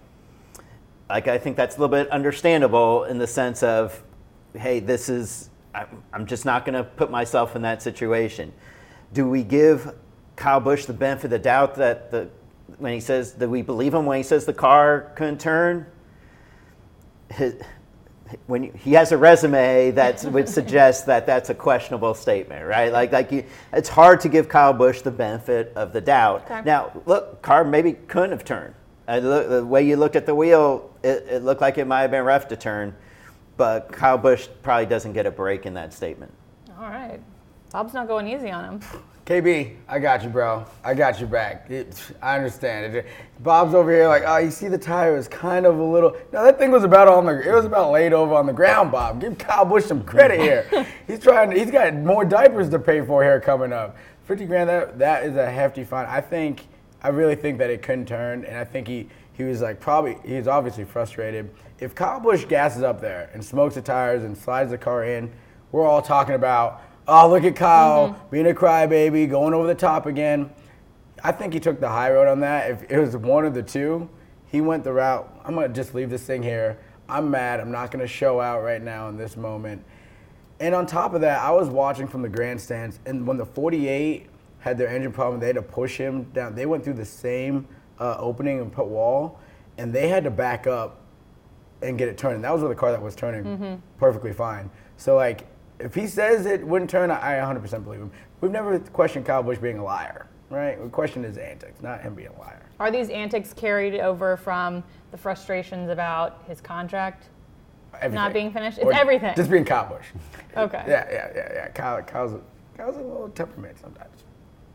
Like 1.09 1.27
I 1.27 1.39
think 1.39 1.57
that's 1.57 1.77
a 1.77 1.79
little 1.79 1.95
bit 1.95 2.11
understandable 2.11 3.05
in 3.05 3.17
the 3.17 3.27
sense 3.27 3.63
of, 3.63 4.03
hey, 4.53 4.79
this 4.79 5.09
is 5.09 5.49
I'm 5.73 6.25
just 6.25 6.45
not 6.45 6.65
going 6.65 6.75
to 6.75 6.83
put 6.83 7.09
myself 7.09 7.55
in 7.55 7.61
that 7.61 7.81
situation. 7.81 8.51
Do 9.13 9.27
we 9.27 9.43
give 9.43 9.93
Kyle 10.35 10.59
Busch 10.59 10.85
the 10.85 10.93
benefit 10.93 11.25
of 11.25 11.31
the 11.31 11.39
doubt 11.39 11.75
that 11.75 12.11
the 12.11 12.29
when 12.77 12.93
he 12.93 12.99
says 12.99 13.33
that 13.33 13.49
we 13.49 13.61
believe 13.61 13.93
him 13.93 14.05
when 14.05 14.17
he 14.17 14.23
says 14.23 14.45
the 14.45 14.53
car 14.53 15.11
couldn't 15.15 15.39
turn? 15.39 15.85
His, 17.29 17.55
when 18.47 18.73
he 18.73 18.93
has 18.93 19.11
a 19.11 19.17
resume 19.17 19.91
that 19.91 20.23
would 20.31 20.47
suggest 20.47 21.05
that 21.05 21.25
that's 21.25 21.49
a 21.49 21.53
questionable 21.53 22.13
statement, 22.13 22.65
right? 22.65 22.91
Like, 22.91 23.11
like 23.11 23.31
you, 23.31 23.43
it's 23.73 23.89
hard 23.89 24.21
to 24.21 24.29
give 24.29 24.47
Kyle 24.47 24.73
Busch 24.73 25.01
the 25.01 25.11
benefit 25.11 25.73
of 25.75 25.93
the 25.93 26.01
doubt. 26.01 26.45
Okay. 26.45 26.61
Now, 26.65 26.91
look, 27.05 27.41
car 27.41 27.63
maybe 27.63 27.93
couldn't 27.93 28.31
have 28.31 28.45
turned. 28.45 28.73
Uh, 29.07 29.19
the, 29.19 29.43
the, 29.43 29.65
way 29.65 29.83
you 29.83 29.97
looked 29.97 30.15
at 30.15 30.25
the 30.25 30.35
wheel, 30.35 30.89
it, 31.03 31.25
it 31.29 31.43
looked 31.43 31.59
like 31.59 31.77
it 31.77 31.85
might 31.85 32.01
have 32.01 32.11
been 32.11 32.23
rough 32.23 32.47
to 32.47 32.55
turn 32.55 32.95
but 33.61 33.91
Kyle 33.91 34.17
Busch 34.17 34.47
probably 34.63 34.87
doesn't 34.87 35.13
get 35.13 35.27
a 35.27 35.31
break 35.31 35.67
in 35.67 35.75
that 35.75 35.93
statement. 35.93 36.33
All 36.79 36.89
right. 36.89 37.19
Bob's 37.71 37.93
not 37.93 38.07
going 38.07 38.27
easy 38.27 38.49
on 38.49 38.65
him. 38.65 38.79
KB, 39.27 39.75
I 39.87 39.99
got 39.99 40.23
you, 40.23 40.29
bro. 40.29 40.65
I 40.83 40.95
got 40.95 41.19
you 41.21 41.27
back. 41.27 41.69
It, 41.69 41.95
I 42.23 42.37
understand. 42.37 42.95
It, 42.95 43.05
Bob's 43.41 43.75
over 43.75 43.91
here 43.91 44.07
like, 44.07 44.23
oh, 44.25 44.37
you 44.37 44.49
see 44.49 44.67
the 44.67 44.79
tire 44.79 45.15
is 45.15 45.27
kind 45.27 45.67
of 45.67 45.77
a 45.77 45.83
little. 45.83 46.17
No, 46.33 46.43
that 46.43 46.57
thing 46.57 46.71
was 46.71 46.83
about 46.83 47.07
on 47.07 47.27
the. 47.27 47.47
It 47.47 47.53
was 47.53 47.65
about 47.65 47.91
laid 47.91 48.13
over 48.13 48.33
on 48.33 48.47
the 48.47 48.51
ground, 48.51 48.91
Bob. 48.91 49.21
Give 49.21 49.37
Kyle 49.37 49.63
Busch 49.63 49.85
some 49.85 50.03
credit 50.05 50.39
here. 50.73 50.87
he's 51.05 51.19
trying. 51.19 51.51
He's 51.51 51.69
got 51.69 51.93
more 51.93 52.25
diapers 52.25 52.67
to 52.69 52.79
pay 52.79 53.05
for 53.05 53.21
here 53.21 53.39
coming 53.39 53.71
up. 53.71 53.95
Fifty 54.23 54.45
grand. 54.45 54.69
That 54.69 54.97
that 54.97 55.23
is 55.23 55.35
a 55.35 55.51
hefty 55.51 55.83
fine. 55.83 56.07
I 56.07 56.19
think. 56.19 56.65
I 57.03 57.09
really 57.09 57.35
think 57.35 57.59
that 57.59 57.69
it 57.69 57.83
couldn't 57.83 58.07
turn, 58.07 58.43
and 58.45 58.57
I 58.57 58.63
think 58.63 58.87
he 58.87 59.07
he 59.41 59.49
was 59.49 59.61
like 59.61 59.79
probably 59.79 60.17
he 60.23 60.35
was 60.35 60.47
obviously 60.47 60.83
frustrated. 60.83 61.49
If 61.79 61.95
Kyle 61.95 62.19
Busch 62.19 62.45
gasses 62.45 62.83
up 62.83 63.01
there 63.01 63.29
and 63.33 63.43
smokes 63.43 63.75
the 63.75 63.81
tires 63.81 64.23
and 64.23 64.37
slides 64.37 64.69
the 64.69 64.77
car 64.77 65.03
in, 65.03 65.31
we're 65.71 65.85
all 65.85 66.01
talking 66.01 66.35
about, 66.35 66.81
oh 67.07 67.29
look 67.29 67.43
at 67.43 67.55
Kyle 67.55 68.09
mm-hmm. 68.09 68.29
being 68.29 68.47
a 68.47 68.53
crybaby, 68.53 69.29
going 69.29 69.53
over 69.53 69.67
the 69.67 69.75
top 69.75 70.05
again. 70.05 70.51
I 71.23 71.31
think 71.31 71.53
he 71.53 71.59
took 71.59 71.79
the 71.79 71.89
high 71.89 72.11
road 72.11 72.27
on 72.27 72.39
that. 72.41 72.69
If 72.69 72.91
it 72.91 72.99
was 72.99 73.17
one 73.17 73.45
of 73.45 73.53
the 73.53 73.63
two, 73.63 74.09
he 74.45 74.61
went 74.61 74.83
the 74.83 74.93
route. 74.93 75.41
I'm 75.43 75.55
gonna 75.55 75.69
just 75.69 75.95
leave 75.95 76.09
this 76.09 76.23
thing 76.23 76.43
here. 76.43 76.77
I'm 77.09 77.31
mad. 77.31 77.59
I'm 77.59 77.71
not 77.71 77.89
gonna 77.89 78.07
show 78.07 78.39
out 78.39 78.63
right 78.63 78.81
now 78.81 79.09
in 79.09 79.17
this 79.17 79.35
moment. 79.35 79.83
And 80.59 80.75
on 80.75 80.85
top 80.85 81.15
of 81.15 81.21
that, 81.21 81.41
I 81.41 81.49
was 81.49 81.67
watching 81.67 82.07
from 82.07 82.21
the 82.21 82.29
grandstands, 82.29 82.99
and 83.07 83.25
when 83.25 83.37
the 83.37 83.45
48 83.45 84.27
had 84.59 84.77
their 84.77 84.87
engine 84.87 85.11
problem, 85.11 85.39
they 85.39 85.47
had 85.47 85.55
to 85.55 85.63
push 85.63 85.97
him 85.97 86.25
down. 86.33 86.53
They 86.53 86.67
went 86.67 86.83
through 86.83 86.93
the 86.93 87.05
same 87.05 87.67
uh, 88.01 88.17
opening 88.19 88.59
and 88.59 88.71
put 88.71 88.87
wall, 88.87 89.39
and 89.77 89.93
they 89.93 90.09
had 90.09 90.23
to 90.23 90.31
back 90.31 90.67
up 90.67 91.01
and 91.81 91.97
get 91.97 92.09
it 92.09 92.17
turning. 92.17 92.41
That 92.41 92.51
was 92.51 92.61
with 92.61 92.71
a 92.71 92.75
car 92.75 92.91
that 92.91 93.01
was 93.01 93.15
turning 93.15 93.43
mm-hmm. 93.43 93.75
perfectly 93.97 94.33
fine. 94.33 94.69
So 94.97 95.15
like, 95.15 95.47
if 95.79 95.95
he 95.95 96.07
says 96.07 96.45
it 96.45 96.65
wouldn't 96.65 96.89
turn, 96.89 97.09
I 97.11 97.35
100% 97.35 97.83
believe 97.83 98.01
him. 98.01 98.11
We've 98.41 98.51
never 98.51 98.79
questioned 98.79 99.25
Kyle 99.25 99.43
Busch 99.43 99.59
being 99.59 99.77
a 99.77 99.83
liar, 99.83 100.27
right? 100.49 100.81
We 100.81 100.89
question 100.89 101.23
his 101.23 101.37
antics, 101.37 101.81
not 101.81 102.01
him 102.01 102.15
being 102.15 102.29
a 102.29 102.39
liar. 102.39 102.65
Are 102.79 102.91
these 102.91 103.09
antics 103.09 103.53
carried 103.53 103.99
over 103.99 104.35
from 104.35 104.83
the 105.11 105.17
frustrations 105.17 105.89
about 105.89 106.43
his 106.47 106.59
contract 106.59 107.29
everything. 107.95 108.15
not 108.15 108.33
being 108.33 108.51
finished? 108.51 108.77
It's 108.79 108.85
or 108.85 108.93
everything. 108.93 109.33
Just 109.35 109.51
being 109.51 109.65
Kyle 109.65 109.87
Busch. 109.87 110.07
Okay. 110.57 110.83
yeah, 110.87 111.07
yeah, 111.11 111.31
yeah, 111.35 111.53
yeah. 111.53 111.67
Kyle, 111.69 112.01
Kyle's, 112.01 112.33
a, 112.33 112.41
Kyle's 112.75 112.97
a 112.97 113.01
little 113.01 113.29
temperament 113.29 113.77
sometimes. 113.79 114.23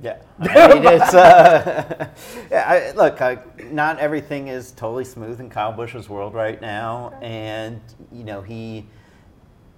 Yeah, 0.02 0.18
I 0.40 0.74
mean, 0.74 0.84
it's 0.84 1.14
uh, 1.14 2.08
yeah. 2.50 2.64
I, 2.68 2.90
look, 2.92 3.22
I, 3.22 3.38
not 3.70 3.98
everything 3.98 4.48
is 4.48 4.72
totally 4.72 5.04
smooth 5.04 5.40
in 5.40 5.48
Kyle 5.48 5.72
Busch's 5.72 6.08
world 6.08 6.34
right 6.34 6.60
now, 6.60 7.14
and 7.22 7.80
you 8.12 8.22
know 8.24 8.42
he 8.42 8.86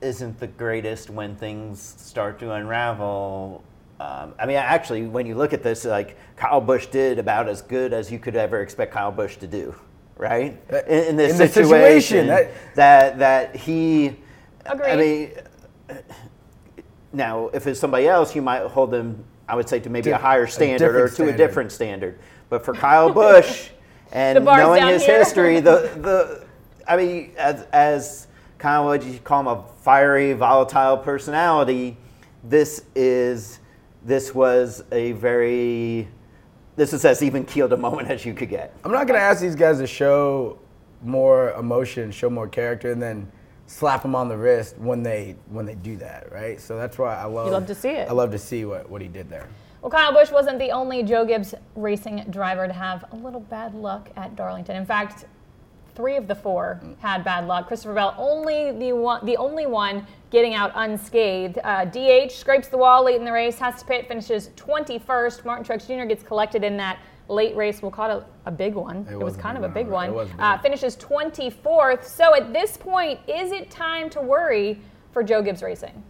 isn't 0.00 0.38
the 0.40 0.46
greatest 0.48 1.08
when 1.10 1.37
things 1.37 1.80
start 1.80 2.38
to 2.40 2.52
unravel. 2.52 3.62
Um, 4.00 4.34
I 4.38 4.46
mean, 4.46 4.56
actually, 4.56 5.06
when 5.06 5.25
you 5.26 5.34
look 5.37 5.52
at 5.52 5.62
this, 5.62 5.84
like 5.84 6.16
Kyle 6.37 6.60
Busch 6.60 6.87
did 6.87 7.18
about 7.20 7.48
as 7.48 7.62
good 7.62 7.92
as 7.92 8.10
you 8.10 8.18
could 8.18 8.34
ever 8.37 8.60
expect 8.60 8.92
Kyle 8.92 9.12
Busch 9.12 9.37
to 9.37 9.46
do, 9.46 9.75
right? 10.16 10.60
Uh, 10.72 10.78
In, 10.88 11.04
in 11.10 11.16
this 11.16 11.32
in 11.32 11.48
situation, 11.48 12.26
situation, 12.26 12.26
that- 12.26 12.75
that 12.75 13.18
that 13.18 13.56
he. 13.56 14.16
I 14.66 14.96
mean, 14.96 15.30
now 17.12 17.48
if 17.54 17.66
it's 17.68 17.78
somebody 17.80 18.06
else, 18.08 18.34
you 18.34 18.42
might 18.42 18.62
hold 18.62 18.90
them. 18.90 19.25
I 19.49 19.55
would 19.55 19.69
say 19.69 19.81
to 19.81 19.90
maybe 19.90 20.11
To 20.11 20.17
a 20.17 20.19
higher 20.19 20.45
a 20.45 20.50
standard 20.50 20.95
or 20.95 21.09
different 21.09 21.17
to 21.17 21.35
a 21.35 21.37
different 21.37 21.73
standard. 21.73 22.19
But 22.50 22.64
for 22.64 22.75
Kyle 22.75 23.12
Busch 23.12 23.71
and 24.12 24.45
knowing 24.45 24.87
his 24.87 25.05
here. 25.05 25.19
history, 25.19 25.61
the 25.61 25.90
the 26.00 26.45
I 26.87 26.97
mean, 26.97 27.33
as 27.37 27.62
as 27.73 28.26
kind 28.59 28.76
of 28.78 28.85
what 28.87 29.05
you 29.05 29.19
call 29.21 29.40
him 29.40 29.47
a 29.47 29.64
fiery, 29.83 30.35
volatile 30.35 30.99
personality, 30.99 31.97
this 32.45 32.83
is 32.95 33.61
this 34.05 34.35
was 34.35 34.85
a 34.93 35.12
very 35.12 36.09
this 36.76 36.93
is 36.93 37.05
as 37.05 37.23
even 37.23 37.45
keeled 37.45 37.73
a 37.73 37.76
moment 37.76 38.09
as 38.09 38.25
you 38.25 38.35
could 38.35 38.49
get. 38.49 38.75
I'm 38.85 38.93
not 38.93 39.07
gonna 39.07 39.19
ask 39.19 39.40
these 39.40 39.57
guys 39.57 39.78
to 39.78 39.87
show 39.87 40.59
more 41.02 41.52
emotion, 41.52 42.11
show 42.11 42.31
more 42.31 42.49
character, 42.49 42.93
and 42.93 43.00
then 43.00 43.31
slap 43.68 44.02
them 44.02 44.16
on 44.16 44.28
the 44.28 44.37
wrist 44.37 44.76
when 44.78 45.02
they 45.02 45.37
when 45.50 45.66
they 45.66 45.75
do 45.76 45.96
that, 45.98 46.32
right? 46.32 46.60
So 46.60 46.76
that's 46.76 46.98
why 46.98 47.14
I 47.14 47.26
love. 47.26 47.52
love 47.52 47.66
to 47.66 47.75
see 47.75 47.90
it. 47.90 48.08
I 48.08 48.12
love 48.12 48.32
to 48.32 48.38
see 48.38 48.64
what, 48.64 48.88
what 48.90 49.00
he 49.00 49.08
did 49.08 49.30
there. 49.30 49.46
Well, 49.82 49.90
Kyle 49.90 50.12
Busch 50.12 50.32
wasn't 50.32 50.58
the 50.58 50.72
only 50.72 51.04
Joe 51.04 51.25
Gibbs 51.25 51.54
racing 51.76 52.25
driver 52.30 52.66
to 52.66 52.72
have 52.72 53.04
a 53.12 53.16
little 53.16 53.40
bad 53.40 53.75
luck 53.75 54.10
at 54.16 54.34
Darlington. 54.34 54.75
In 54.75 54.84
fact, 54.84 55.26
three 55.94 56.16
of 56.16 56.26
the 56.26 56.34
four 56.34 56.80
had 56.98 57.22
bad 57.22 57.46
luck. 57.46 57.68
Christopher 57.68 57.94
Bell 57.94 58.14
only 58.18 58.72
the 58.72 58.92
one, 58.92 59.25
the 59.25 59.37
only 59.37 59.66
one 59.66 60.04
getting 60.30 60.54
out 60.54 60.72
unscathed. 60.75 61.58
Uh, 61.62 61.84
DH 61.84 62.32
scrapes 62.32 62.68
the 62.68 62.78
wall 62.78 63.04
late 63.04 63.16
in 63.16 63.25
the 63.25 63.32
race, 63.32 63.58
has 63.58 63.80
to 63.80 63.84
pit, 63.84 64.08
finishes 64.08 64.48
21st. 64.56 65.44
Martin 65.44 65.64
Truex 65.64 65.87
Jr. 65.87 66.06
gets 66.06 66.22
collected 66.22 66.64
in 66.64 66.76
that 66.78 66.98
late 67.28 67.54
race. 67.54 67.82
We'll 67.82 67.90
call 67.90 68.11
it 68.11 68.25
a, 68.47 68.49
a 68.49 68.50
big 68.50 68.75
one. 68.75 69.06
It, 69.11 69.16
was, 69.16 69.35
was 69.35 69.37
kind 69.37 69.56
of 69.56 69.64
a 69.64 69.68
big 69.68 69.87
one, 69.87 69.92
one. 69.92 70.08
it 70.11 70.12
was 70.12 70.28
big. 70.30 70.40
Uh, 70.40 70.58
finishes 70.58 70.97
24th. 70.97 72.04
So 72.04 72.35
at 72.35 72.52
this 72.52 72.76
point, 72.76 73.20
is 73.28 73.52
it 73.52 73.70
time 73.70 74.11
to 74.11 74.20
worry 74.20 74.80
for 75.12 75.23
Joe 75.23 75.42
Gibbs 75.42 75.62
Racing? 75.62 76.02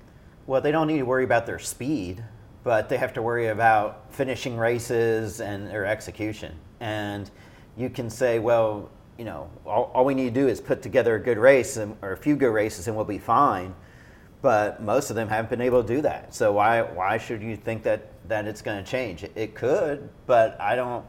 Well, 0.47 0.61
they 0.61 0.73
don't 0.73 0.87
need 0.87 0.99
to 0.99 1.05
worry 1.05 1.25
about 1.25 1.45
their 1.45 1.59
speed, 1.59 2.25
but 2.65 2.89
they 2.89 2.97
have 2.97 3.13
to 3.15 3.23
worry 3.23 3.49
about 3.49 4.13
finishing 4.13 4.57
races 4.57 5.41
and 5.41 5.69
their 5.69 5.85
execution. 5.85 6.55
And 6.81 7.31
you 7.77 7.91
can 7.91 8.09
say, 8.09 8.39
well, 8.39 8.91
you 9.19 9.25
know, 9.25 9.51
all, 9.67 9.91
all 9.95 10.05
we 10.05 10.15
need 10.15 10.35
to 10.35 10.41
do 10.41 10.49
is 10.49 10.61
put 10.61 10.81
together 10.81 11.17
a 11.17 11.21
good 11.21 11.39
race 11.39 11.77
and, 11.77 11.97
or 12.03 12.13
a 12.13 12.17
few 12.17 12.37
good 12.37 12.53
races 12.53 12.87
and 12.87 12.97
we'll 12.97 13.05
be 13.05 13.19
fine. 13.19 13.75
But 14.41 14.81
most 14.81 15.11
of 15.11 15.17
them 15.17 15.29
haven't 15.29 15.51
been 15.51 15.61
able 15.61 15.83
to 15.83 15.95
do 15.97 16.01
that. 16.03 16.33
So 16.33 16.53
why 16.53 16.83
why 16.83 17.19
should 17.19 17.43
you 17.43 17.57
think 17.57 17.83
that 17.83 18.13
that 18.29 18.47
it's 18.47 18.63
going 18.63 18.83
to 18.83 18.89
change? 18.89 19.25
It, 19.25 19.33
it 19.35 19.55
could, 19.55 20.09
but 20.27 20.61
I 20.61 20.77
don't. 20.77 21.05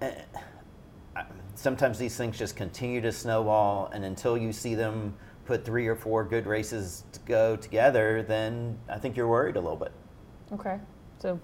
eh, 0.00 0.12
Sometimes 1.54 1.98
these 1.98 2.16
things 2.16 2.38
just 2.38 2.56
continue 2.56 3.00
to 3.02 3.12
snowball, 3.12 3.90
and 3.92 4.04
until 4.04 4.36
you 4.38 4.52
see 4.52 4.74
them 4.74 5.14
put 5.44 5.64
three 5.64 5.86
or 5.86 5.94
four 5.94 6.24
good 6.24 6.46
races 6.46 7.04
to 7.12 7.20
go 7.20 7.56
together, 7.56 8.22
then 8.22 8.78
I 8.88 8.98
think 8.98 9.16
you're 9.16 9.28
worried 9.28 9.56
a 9.56 9.60
little 9.60 9.76
bit. 9.76 9.92
Okay. 10.52 10.78
So 11.18 11.38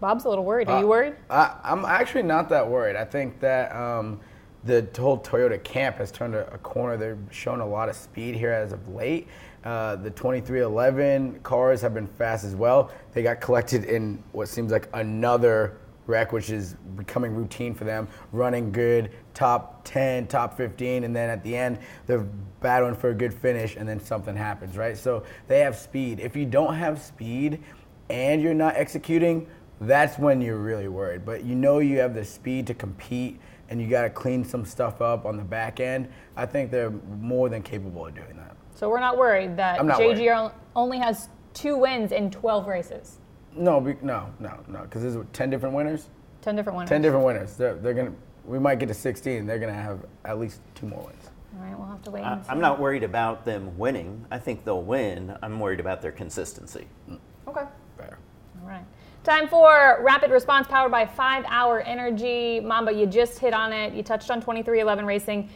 Bob's 0.00 0.26
a 0.26 0.28
little 0.28 0.44
worried. 0.44 0.68
Are 0.68 0.76
Uh, 0.76 0.80
you 0.80 0.86
worried? 0.86 1.14
I, 1.30 1.56
I'm 1.64 1.84
actually 1.84 2.24
not 2.24 2.48
that 2.50 2.68
worried. 2.68 2.94
I 2.94 3.04
think 3.04 3.40
that 3.40 3.74
um, 3.74 4.20
the 4.64 4.88
whole 4.96 5.18
Toyota 5.18 5.62
camp 5.62 5.96
has 5.96 6.10
turned 6.10 6.34
a, 6.34 6.52
a 6.52 6.58
corner. 6.58 6.96
They're 6.96 7.18
showing 7.30 7.60
a 7.60 7.66
lot 7.66 7.88
of 7.88 7.96
speed 7.96 8.34
here 8.34 8.52
as 8.52 8.72
of 8.72 8.88
late. 8.88 9.28
Uh, 9.64 9.96
the 9.96 10.10
2311 10.10 11.40
cars 11.40 11.80
have 11.80 11.94
been 11.94 12.06
fast 12.06 12.44
as 12.44 12.54
well. 12.54 12.90
They 13.12 13.22
got 13.22 13.40
collected 13.40 13.84
in 13.84 14.22
what 14.32 14.48
seems 14.48 14.72
like 14.72 14.88
another 14.94 15.78
wreck, 16.06 16.32
which 16.32 16.50
is 16.50 16.74
becoming 16.96 17.34
routine 17.34 17.74
for 17.74 17.84
them, 17.84 18.08
running 18.32 18.70
good, 18.70 19.10
top 19.32 19.82
10, 19.84 20.26
top 20.26 20.56
15, 20.56 21.04
and 21.04 21.16
then 21.16 21.30
at 21.30 21.42
the 21.42 21.56
end, 21.56 21.78
they're 22.06 22.26
battling 22.60 22.94
for 22.94 23.10
a 23.10 23.14
good 23.14 23.32
finish, 23.32 23.76
and 23.76 23.88
then 23.88 23.98
something 23.98 24.36
happens, 24.36 24.76
right? 24.76 24.96
So 24.96 25.24
they 25.48 25.60
have 25.60 25.76
speed. 25.76 26.20
If 26.20 26.36
you 26.36 26.44
don't 26.44 26.74
have 26.74 27.00
speed 27.00 27.62
and 28.10 28.42
you're 28.42 28.54
not 28.54 28.76
executing, 28.76 29.46
that's 29.80 30.18
when 30.18 30.40
you're 30.40 30.58
really 30.58 30.88
worried. 30.88 31.24
But 31.24 31.44
you 31.44 31.54
know 31.54 31.78
you 31.78 31.98
have 31.98 32.14
the 32.14 32.24
speed 32.24 32.66
to 32.68 32.74
compete 32.74 33.40
and 33.68 33.80
you 33.80 33.88
got 33.88 34.02
to 34.02 34.10
clean 34.10 34.44
some 34.44 34.64
stuff 34.64 35.00
up 35.00 35.24
on 35.26 35.36
the 35.36 35.42
back 35.42 35.80
end. 35.80 36.08
I 36.36 36.46
think 36.46 36.70
they're 36.70 36.90
more 36.90 37.48
than 37.48 37.62
capable 37.62 38.06
of 38.06 38.14
doing 38.14 38.36
that. 38.36 38.56
So 38.74 38.88
we're 38.88 39.00
not 39.00 39.16
worried 39.16 39.56
that 39.56 39.84
not 39.84 40.00
JGR 40.00 40.52
only 40.74 40.98
has 40.98 41.28
two 41.52 41.76
wins 41.78 42.12
in 42.12 42.30
12 42.30 42.66
races. 42.66 43.18
No, 43.56 43.80
be, 43.80 43.96
no, 44.02 44.32
no, 44.40 44.58
no, 44.66 44.82
because 44.82 45.02
there's 45.02 45.26
10 45.32 45.50
different 45.50 45.74
winners. 45.74 46.08
10 46.42 46.56
different 46.56 46.76
winners. 46.76 46.88
10 46.88 47.02
different 47.02 47.24
winners. 47.24 47.56
They're, 47.56 47.76
they're 47.76 47.94
going 47.94 48.06
to, 48.08 48.16
we 48.44 48.58
might 48.58 48.78
get 48.78 48.86
to 48.86 48.94
16. 48.94 49.46
They're 49.46 49.58
going 49.58 49.72
to 49.72 49.80
have 49.80 50.04
at 50.24 50.38
least 50.38 50.60
two 50.74 50.86
more 50.86 51.04
wins. 51.04 51.30
All 51.56 51.64
right, 51.64 51.78
we'll 51.78 51.88
have 51.88 52.02
to 52.02 52.10
wait 52.10 52.22
I, 52.22 52.32
and 52.32 52.44
see. 52.44 52.50
I'm 52.50 52.60
not 52.60 52.80
worried 52.80 53.04
about 53.04 53.44
them 53.44 53.78
winning. 53.78 54.26
I 54.30 54.38
think 54.38 54.64
they'll 54.64 54.82
win. 54.82 55.36
I'm 55.40 55.60
worried 55.60 55.80
about 55.80 56.02
their 56.02 56.12
consistency. 56.12 56.88
Mm. 57.08 57.18
Okay. 57.46 57.64
Fair. 57.96 58.18
All 58.60 58.68
right. 58.68 58.84
Time 59.24 59.48
for 59.48 60.00
rapid 60.02 60.30
response 60.30 60.66
powered 60.68 60.92
by 60.92 61.06
5 61.06 61.46
Hour 61.48 61.80
Energy. 61.80 62.60
Mamba, 62.60 62.92
you 62.92 63.06
just 63.06 63.38
hit 63.38 63.54
on 63.54 63.72
it. 63.72 63.94
You 63.94 64.02
touched 64.02 64.30
on 64.30 64.38
2311 64.38 65.06
Racing. 65.06 65.48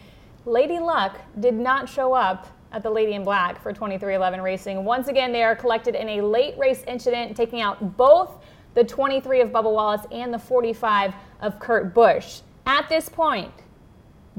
Lady 0.47 0.79
Luck 0.79 1.19
did 1.41 1.53
not 1.53 1.87
show 1.87 2.15
up 2.15 2.49
at 2.73 2.83
the 2.83 2.89
Lady 2.89 3.13
in 3.13 3.25
Black 3.25 3.63
for 3.63 3.71
2311 3.71 4.41
Racing. 4.41 4.83
Once 4.87 5.09
again, 5.09 5.33
they 5.33 5.43
are 5.43 5.55
collected 5.55 5.95
in 5.95 6.09
a 6.09 6.23
late 6.23 6.57
race 6.57 6.83
incident, 6.87 7.37
taking 7.37 7.61
out 7.61 7.99
both 7.99 8.43
the 8.73 8.83
23 8.83 9.43
of 9.43 9.51
Bubba 9.51 9.71
Wallace 9.71 10.07
and 10.13 10.33
the 10.33 10.39
45 10.39 11.13
of 11.43 11.61
Kurt 11.61 11.93
Busch. 11.93 12.41
At 12.65 12.89
this 12.89 13.11
point, 13.11 13.53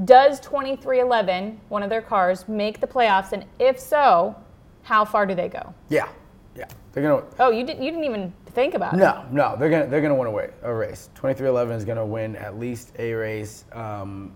does 0.05 0.39
2311, 0.39 1.61
one 1.69 1.83
of 1.83 1.91
their 1.91 2.01
cars, 2.01 2.47
make 2.47 2.81
the 2.81 2.87
playoffs? 2.87 3.33
And 3.33 3.45
if 3.59 3.79
so, 3.79 4.35
how 4.81 5.05
far 5.05 5.27
do 5.27 5.35
they 5.35 5.49
go? 5.49 5.71
Yeah, 5.89 6.09
yeah. 6.55 6.65
They're 6.93 7.03
going 7.03 7.21
to, 7.21 7.27
Oh, 7.39 7.51
you 7.51 7.63
didn't. 7.63 7.83
You 7.83 7.91
didn't 7.91 8.05
even 8.05 8.33
think 8.59 8.73
about 8.73 8.93
it. 8.93 8.97
No, 8.97 9.25
no, 9.31 9.55
they're 9.57 9.69
gonna 9.69 9.87
they're 9.87 10.01
gonna 10.01 10.15
win 10.15 10.27
a, 10.27 10.31
way, 10.31 10.49
a 10.63 10.73
race. 10.73 11.09
Twenty 11.15 11.35
three 11.35 11.47
eleven 11.47 11.75
is 11.75 11.85
gonna 11.85 12.05
win 12.05 12.35
at 12.35 12.59
least 12.59 12.91
a 12.99 13.13
race. 13.13 13.65
Um, 13.71 14.33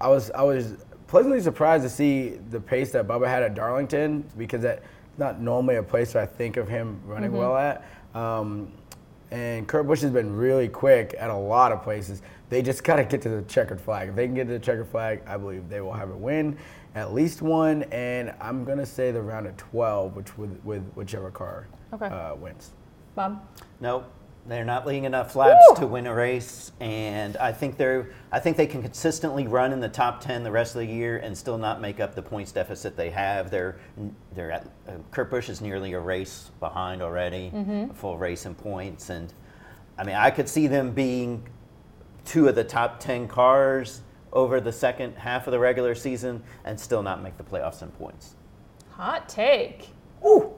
I 0.00 0.08
was 0.08 0.30
I 0.30 0.42
was 0.42 0.76
pleasantly 1.06 1.40
surprised 1.40 1.82
to 1.84 1.90
see 1.90 2.38
the 2.50 2.60
pace 2.60 2.92
that 2.92 3.06
Bubba 3.06 3.26
had 3.26 3.42
at 3.42 3.54
Darlington 3.54 4.24
because 4.38 4.62
that's 4.62 4.82
not 5.18 5.40
normally 5.40 5.76
a 5.76 5.82
place 5.82 6.14
where 6.14 6.22
I 6.22 6.26
think 6.26 6.56
of 6.56 6.68
him 6.68 7.00
running 7.04 7.32
well 7.32 7.56
at. 7.56 7.84
Um, 8.14 8.72
and 9.30 9.66
Kurt 9.66 9.86
Busch 9.86 10.02
has 10.02 10.10
been 10.10 10.34
really 10.34 10.68
quick 10.68 11.14
at 11.18 11.30
a 11.30 11.36
lot 11.36 11.72
of 11.72 11.82
places. 11.82 12.22
They 12.50 12.62
just 12.62 12.84
got 12.88 12.96
to 12.96 13.04
get 13.04 13.22
to 13.22 13.28
the 13.28 13.42
checkered 13.42 13.80
flag. 13.80 14.10
If 14.10 14.14
they 14.14 14.26
can 14.26 14.34
get 14.34 14.46
to 14.46 14.52
the 14.52 14.58
checkered 14.58 14.88
flag, 14.88 15.22
I 15.26 15.36
believe 15.36 15.68
they 15.68 15.80
will 15.80 15.92
have 15.92 16.10
a 16.10 16.16
win, 16.16 16.56
at 16.94 17.12
least 17.14 17.42
one. 17.42 17.82
And 17.84 18.34
I'm 18.40 18.64
gonna 18.64 18.86
say 18.86 19.10
the 19.10 19.22
round 19.22 19.46
of 19.46 19.56
12, 19.56 20.16
which 20.16 20.36
with, 20.38 20.58
with 20.64 20.82
whichever 20.94 21.30
car 21.30 21.66
Okay. 21.92 22.06
uh, 22.06 22.34
wins. 22.34 22.72
Bob. 23.14 23.46
Nope, 23.80 24.10
they're 24.46 24.64
not 24.64 24.86
leading 24.86 25.04
enough 25.04 25.36
laps 25.36 25.64
Woo! 25.70 25.76
to 25.76 25.86
win 25.86 26.06
a 26.06 26.14
race, 26.14 26.72
and 26.80 27.36
I 27.36 27.52
think 27.52 27.76
they're. 27.76 28.10
I 28.32 28.40
think 28.40 28.56
they 28.56 28.66
can 28.66 28.82
consistently 28.82 29.46
run 29.46 29.72
in 29.72 29.80
the 29.80 29.88
top 29.88 30.20
ten 30.20 30.42
the 30.42 30.50
rest 30.50 30.74
of 30.74 30.80
the 30.80 30.86
year 30.86 31.18
and 31.18 31.36
still 31.36 31.58
not 31.58 31.80
make 31.80 32.00
up 32.00 32.14
the 32.14 32.22
points 32.22 32.50
deficit 32.50 32.96
they 32.96 33.10
have. 33.10 33.50
They're 33.50 33.76
they're 34.34 34.50
at 34.50 34.66
uh, 34.88 34.92
Kurt 35.12 35.30
Busch 35.30 35.48
is 35.48 35.60
nearly 35.60 35.92
a 35.92 36.00
race 36.00 36.50
behind 36.58 37.02
already, 37.02 37.52
a 37.90 37.94
full 37.94 38.18
race 38.18 38.46
in 38.46 38.54
points, 38.54 39.10
and 39.10 39.32
I 39.96 40.04
mean 40.04 40.16
I 40.16 40.30
could 40.30 40.48
see 40.48 40.66
them 40.66 40.90
being 40.92 41.46
two 42.24 42.48
of 42.48 42.54
the 42.54 42.64
top 42.64 42.98
ten 42.98 43.28
cars 43.28 44.02
over 44.32 44.60
the 44.60 44.72
second 44.72 45.14
half 45.16 45.46
of 45.46 45.52
the 45.52 45.58
regular 45.58 45.94
season 45.94 46.42
and 46.64 46.78
still 46.78 47.02
not 47.02 47.22
make 47.22 47.36
the 47.36 47.44
playoffs 47.44 47.82
in 47.82 47.88
points. 47.90 48.34
Hot 48.90 49.28
take. 49.28 49.90
Ooh, 50.26 50.52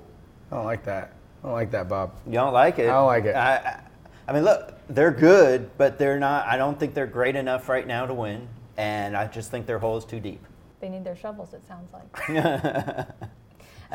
I 0.51 0.57
don't 0.57 0.65
like 0.65 0.85
that. 0.85 1.13
I 1.45 1.47
don't 1.49 1.57
like 1.57 1.71
that, 1.73 1.91
Bob. 1.91 2.15
You 2.25 2.33
don't 2.33 2.55
like 2.55 2.79
it? 2.79 2.89
I 2.89 2.93
don't 2.93 3.07
like 3.07 3.25
it. 3.27 3.37
I, 3.37 3.57
I, 3.57 3.81
I 4.29 4.33
mean, 4.33 4.45
look, 4.45 4.79
they're 4.89 5.11
good, 5.11 5.71
but 5.77 5.99
they're 5.99 6.19
not. 6.19 6.47
I 6.47 6.57
don't 6.57 6.81
think 6.81 6.95
they're 6.95 7.07
great 7.07 7.37
enough 7.37 7.69
right 7.69 7.87
now 7.87 8.07
to 8.07 8.15
win, 8.15 8.49
and 8.79 9.15
I 9.15 9.27
just 9.27 9.51
think 9.51 9.67
their 9.67 9.79
hole 9.79 9.99
is 9.99 10.07
too 10.07 10.21
deep. 10.21 10.43
They 10.81 10.89
need 10.89 11.05
their 11.05 11.17
shovels, 11.17 11.53
it 11.53 11.63
sounds 11.69 11.93
like. 11.93 13.09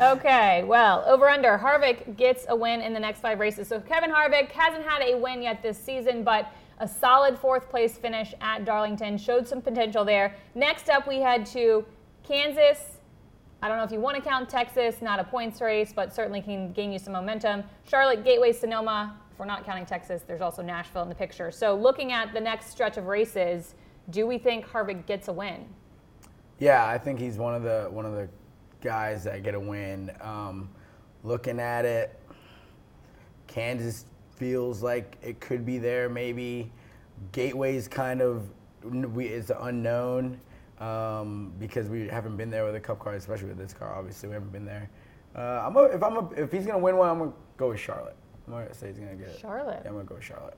okay, 0.00 0.62
well, 0.62 1.02
over 1.08 1.28
under. 1.28 1.58
Harvick 1.58 2.16
gets 2.16 2.46
a 2.48 2.54
win 2.54 2.82
in 2.82 2.92
the 2.92 3.00
next 3.00 3.18
five 3.18 3.40
races. 3.40 3.66
So 3.66 3.80
Kevin 3.80 4.12
Harvick 4.12 4.50
hasn't 4.52 4.84
had 4.84 5.02
a 5.02 5.16
win 5.16 5.42
yet 5.42 5.60
this 5.60 5.76
season, 5.76 6.22
but 6.22 6.52
a 6.78 6.86
solid 6.86 7.36
fourth 7.36 7.68
place 7.68 7.98
finish 7.98 8.32
at 8.40 8.64
Darlington 8.64 9.18
showed 9.18 9.48
some 9.48 9.60
potential 9.60 10.04
there. 10.04 10.36
Next 10.54 10.88
up, 10.88 11.08
we 11.08 11.18
head 11.18 11.46
to 11.46 11.84
Kansas. 12.22 12.99
I 13.62 13.68
don't 13.68 13.76
know 13.76 13.84
if 13.84 13.92
you 13.92 14.00
want 14.00 14.16
to 14.16 14.22
count 14.22 14.48
Texas, 14.48 15.02
not 15.02 15.20
a 15.20 15.24
points 15.24 15.60
race, 15.60 15.92
but 15.94 16.14
certainly 16.14 16.40
can 16.40 16.72
gain 16.72 16.90
you 16.92 16.98
some 16.98 17.12
momentum. 17.12 17.62
Charlotte, 17.86 18.24
Gateway, 18.24 18.52
Sonoma. 18.52 19.14
If 19.30 19.38
we're 19.38 19.44
not 19.44 19.66
counting 19.66 19.84
Texas, 19.84 20.22
there's 20.26 20.40
also 20.40 20.62
Nashville 20.62 21.02
in 21.02 21.10
the 21.10 21.14
picture. 21.14 21.50
So 21.50 21.74
looking 21.74 22.10
at 22.10 22.32
the 22.32 22.40
next 22.40 22.70
stretch 22.70 22.96
of 22.96 23.06
races, 23.06 23.74
do 24.08 24.26
we 24.26 24.38
think 24.38 24.66
Harvick 24.66 25.04
gets 25.04 25.28
a 25.28 25.32
win? 25.32 25.66
Yeah, 26.58 26.86
I 26.86 26.96
think 26.96 27.18
he's 27.18 27.36
one 27.36 27.54
of 27.54 27.62
the 27.62 27.88
one 27.90 28.06
of 28.06 28.12
the 28.12 28.28
guys 28.80 29.24
that 29.24 29.42
get 29.42 29.54
a 29.54 29.60
win. 29.60 30.10
Um, 30.22 30.70
looking 31.22 31.60
at 31.60 31.84
it, 31.84 32.18
Kansas 33.46 34.06
feels 34.36 34.82
like 34.82 35.18
it 35.22 35.38
could 35.40 35.66
be 35.66 35.76
there. 35.76 36.08
Maybe 36.08 36.72
Gateway's 37.32 37.88
kind 37.88 38.22
of 38.22 38.48
it's 38.82 39.50
unknown 39.60 40.40
um, 40.80 41.52
because 41.58 41.88
we 41.88 42.08
haven't 42.08 42.36
been 42.36 42.50
there 42.50 42.64
with 42.64 42.74
a 42.74 42.80
Cup 42.80 42.98
car, 42.98 43.14
especially 43.14 43.48
with 43.48 43.58
this 43.58 43.74
car. 43.74 43.94
Obviously, 43.94 44.28
we 44.28 44.34
haven't 44.34 44.52
been 44.52 44.64
there. 44.64 44.90
Uh, 45.36 45.64
I'm 45.64 45.76
a, 45.76 45.82
if 45.84 46.02
I'm 46.02 46.16
a, 46.16 46.30
if 46.32 46.50
he's 46.50 46.66
gonna 46.66 46.78
win 46.78 46.96
one, 46.96 47.08
I'm 47.08 47.18
gonna 47.18 47.32
go 47.56 47.68
with 47.68 47.80
Charlotte. 47.80 48.16
I'm 48.46 48.54
gonna 48.54 48.74
say 48.74 48.88
he's 48.88 48.98
gonna 48.98 49.14
get 49.14 49.28
it. 49.28 49.38
Charlotte. 49.40 49.80
Yeah, 49.84 49.90
I'm 49.90 49.94
gonna 49.94 50.04
go 50.04 50.16
with 50.16 50.24
Charlotte. 50.24 50.56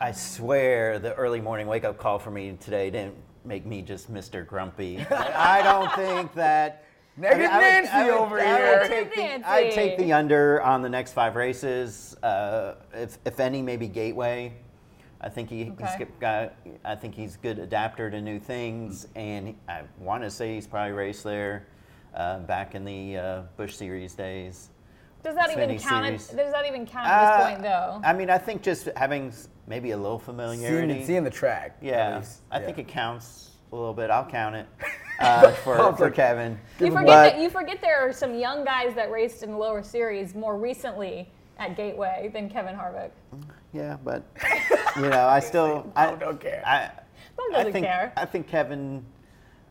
I 0.00 0.12
swear 0.12 0.98
the 0.98 1.14
early 1.14 1.40
morning 1.40 1.66
wake 1.66 1.84
up 1.84 1.98
call 1.98 2.18
for 2.18 2.30
me 2.30 2.56
today 2.60 2.90
didn't 2.90 3.14
make 3.44 3.66
me 3.66 3.82
just 3.82 4.12
Mr. 4.12 4.46
Grumpy. 4.46 4.98
I 5.10 5.62
don't 5.62 5.92
think 5.94 6.34
that. 6.34 6.84
Negative 7.16 7.50
Nancy 7.50 8.10
over 8.10 8.40
I 8.40 8.44
here. 8.44 8.78
would, 8.80 8.88
take 8.88 9.14
the, 9.14 9.48
I'd 9.48 9.72
take 9.72 9.98
the 9.98 10.12
under 10.12 10.62
on 10.62 10.80
the 10.80 10.88
next 10.88 11.12
five 11.12 11.36
races. 11.36 12.16
Uh, 12.22 12.76
if, 12.94 13.18
if 13.26 13.40
any, 13.40 13.60
maybe 13.60 13.88
Gateway. 13.88 14.54
I 15.20 15.28
think 15.28 15.50
he, 15.50 15.70
Okay. 15.70 15.96
he's 15.98 16.06
got. 16.18 16.54
I 16.84 16.94
think 16.94 17.14
he's 17.14 17.34
a 17.34 17.38
good 17.38 17.58
adapter 17.58 18.10
to 18.10 18.20
new 18.20 18.38
things, 18.38 19.06
and 19.14 19.54
I 19.68 19.82
want 19.98 20.22
to 20.22 20.30
say 20.30 20.54
he's 20.54 20.66
probably 20.66 20.92
raced 20.92 21.24
there 21.24 21.66
uh, 22.14 22.38
back 22.40 22.74
in 22.74 22.84
the 22.84 23.16
uh, 23.18 23.42
Busch 23.56 23.74
Series 23.74 24.14
days. 24.14 24.70
Does 25.22 25.34
that 25.34 25.50
even 25.52 25.78
count? 25.78 26.06
At, 26.06 26.20
Series. 26.20 26.28
does 26.28 26.52
that 26.52 26.64
even 26.66 26.86
count 26.86 27.06
at 27.06 27.20
this 27.36 27.44
Uh, 27.44 27.50
point, 27.50 27.62
though? 27.62 28.00
I 28.02 28.14
mean, 28.14 28.30
I 28.30 28.38
think 28.38 28.62
just 28.62 28.88
having 28.96 29.32
maybe 29.66 29.90
a 29.90 29.96
little 29.96 30.18
familiarity. 30.18 30.94
Seeing, 30.94 31.06
seeing 31.06 31.24
the 31.24 31.30
track. 31.30 31.76
Yeah, 31.82 32.16
least. 32.18 32.40
I 32.50 32.58
Yeah. 32.58 32.64
think 32.66 32.78
it 32.78 32.88
counts 32.88 33.50
a 33.72 33.76
little 33.76 33.92
bit. 33.92 34.08
I'll 34.10 34.24
count 34.24 34.56
it 34.56 34.66
uh, 35.20 35.52
for, 35.52 35.94
for 35.96 36.10
Kevin. 36.10 36.58
You 36.80 36.86
forget 36.86 37.06
But- 37.06 37.30
that 37.32 37.38
you 37.38 37.50
forget 37.50 37.82
there 37.82 38.00
are 38.08 38.12
some 38.14 38.34
young 38.34 38.64
guys 38.64 38.94
that 38.94 39.10
raced 39.10 39.42
in 39.42 39.50
the 39.50 39.58
lower 39.58 39.82
series 39.82 40.34
more 40.34 40.56
recently 40.56 41.28
at 41.58 41.76
Gateway 41.76 42.30
than 42.32 42.48
Kevin 42.48 42.74
Harvick. 42.74 43.10
Yeah, 43.74 43.98
but 44.02 44.22
you 44.96 45.08
know, 45.08 45.26
I 45.26 45.40
still 45.40 45.90
I 45.96 46.06
Bob 46.10 46.20
don't 46.20 46.40
care. 46.40 46.62
I, 46.66 46.90
Bob 47.36 47.46
I 47.50 47.56
doesn't 47.58 47.72
think 47.72 47.86
care. 47.86 48.12
I 48.16 48.24
think 48.24 48.46
Kevin, 48.48 49.04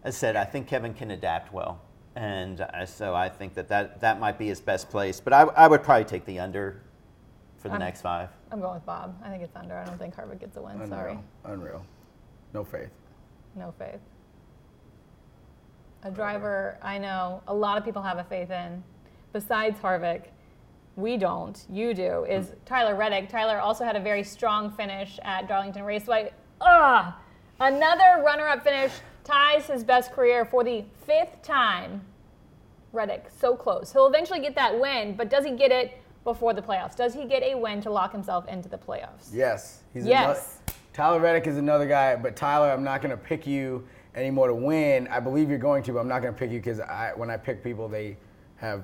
as 0.03 0.15
said, 0.17 0.35
I 0.35 0.45
think 0.45 0.67
Kevin 0.67 0.93
can 0.93 1.11
adapt 1.11 1.53
well, 1.53 1.81
and 2.15 2.61
uh, 2.61 2.85
so 2.85 3.13
I 3.15 3.29
think 3.29 3.53
that, 3.55 3.67
that 3.69 3.99
that 4.01 4.19
might 4.19 4.37
be 4.37 4.47
his 4.47 4.61
best 4.61 4.89
place. 4.89 5.19
But 5.19 5.33
I, 5.33 5.41
I 5.43 5.67
would 5.67 5.83
probably 5.83 6.05
take 6.05 6.25
the 6.25 6.39
under 6.39 6.81
for 7.57 7.67
the 7.67 7.73
I'm- 7.73 7.79
next 7.81 8.01
five. 8.01 8.29
I'm 8.51 8.59
going 8.59 8.73
with 8.75 8.85
Bob. 8.85 9.15
I 9.23 9.29
think 9.29 9.43
it's 9.43 9.55
under. 9.55 9.77
I 9.77 9.85
don't 9.85 9.99
think 9.99 10.15
Harvick 10.15 10.39
gets 10.39 10.57
a 10.57 10.61
win. 10.61 10.73
Unreal. 10.75 10.89
Sorry, 10.89 11.19
Unreal. 11.45 11.85
No 12.53 12.63
faith. 12.63 12.89
no 13.55 13.73
faith. 13.77 13.99
A 16.03 16.09
driver 16.09 16.77
I 16.81 16.97
know 16.97 17.43
a 17.47 17.53
lot 17.53 17.77
of 17.77 17.83
people 17.85 18.01
have 18.01 18.17
a 18.17 18.23
faith 18.23 18.49
in, 18.51 18.83
besides 19.33 19.79
Harvick. 19.79 20.27
We 20.99 21.17
don't. 21.17 21.63
You 21.69 21.93
do. 21.93 22.25
Is 22.25 22.49
hmm. 22.49 22.53
Tyler 22.65 22.95
Reddick. 22.95 23.29
Tyler 23.29 23.59
also 23.59 23.85
had 23.85 23.95
a 23.95 23.99
very 23.99 24.23
strong 24.23 24.71
finish 24.71 25.19
at 25.23 25.47
Darlington 25.47 25.83
Raceway. 25.83 26.31
Ugh! 26.61 27.13
Another 27.59 28.23
runner-up 28.23 28.63
finish 28.63 28.91
ties 29.23 29.67
his 29.67 29.83
best 29.83 30.11
career 30.11 30.45
for 30.45 30.63
the 30.63 30.83
fifth 31.05 31.41
time. 31.41 32.01
Reddick, 32.91 33.27
so 33.37 33.55
close. 33.55 33.91
He'll 33.91 34.07
eventually 34.07 34.39
get 34.39 34.55
that 34.55 34.79
win, 34.79 35.15
but 35.15 35.29
does 35.29 35.45
he 35.45 35.51
get 35.51 35.71
it 35.71 36.01
before 36.23 36.53
the 36.53 36.61
playoffs? 36.61 36.95
Does 36.95 37.13
he 37.13 37.25
get 37.25 37.43
a 37.43 37.55
win 37.55 37.81
to 37.81 37.91
lock 37.91 38.11
himself 38.11 38.47
into 38.47 38.67
the 38.67 38.77
playoffs? 38.77 39.29
Yes. 39.31 39.83
He's 39.93 40.05
Yes. 40.05 40.59
Another, 40.67 40.79
Tyler 40.93 41.19
Reddick 41.19 41.47
is 41.47 41.57
another 41.57 41.87
guy, 41.87 42.15
but 42.15 42.35
Tyler, 42.35 42.71
I'm 42.71 42.83
not 42.83 43.01
going 43.01 43.11
to 43.11 43.17
pick 43.17 43.45
you 43.45 43.87
anymore 44.15 44.47
to 44.47 44.55
win. 44.55 45.07
I 45.07 45.19
believe 45.19 45.49
you're 45.49 45.59
going 45.59 45.83
to, 45.83 45.93
but 45.93 45.99
I'm 45.99 46.07
not 46.07 46.21
going 46.21 46.33
to 46.33 46.39
pick 46.39 46.51
you 46.51 46.59
because 46.59 46.79
I, 46.79 47.13
when 47.15 47.29
I 47.29 47.37
pick 47.37 47.63
people, 47.63 47.87
they 47.87 48.17
have 48.57 48.83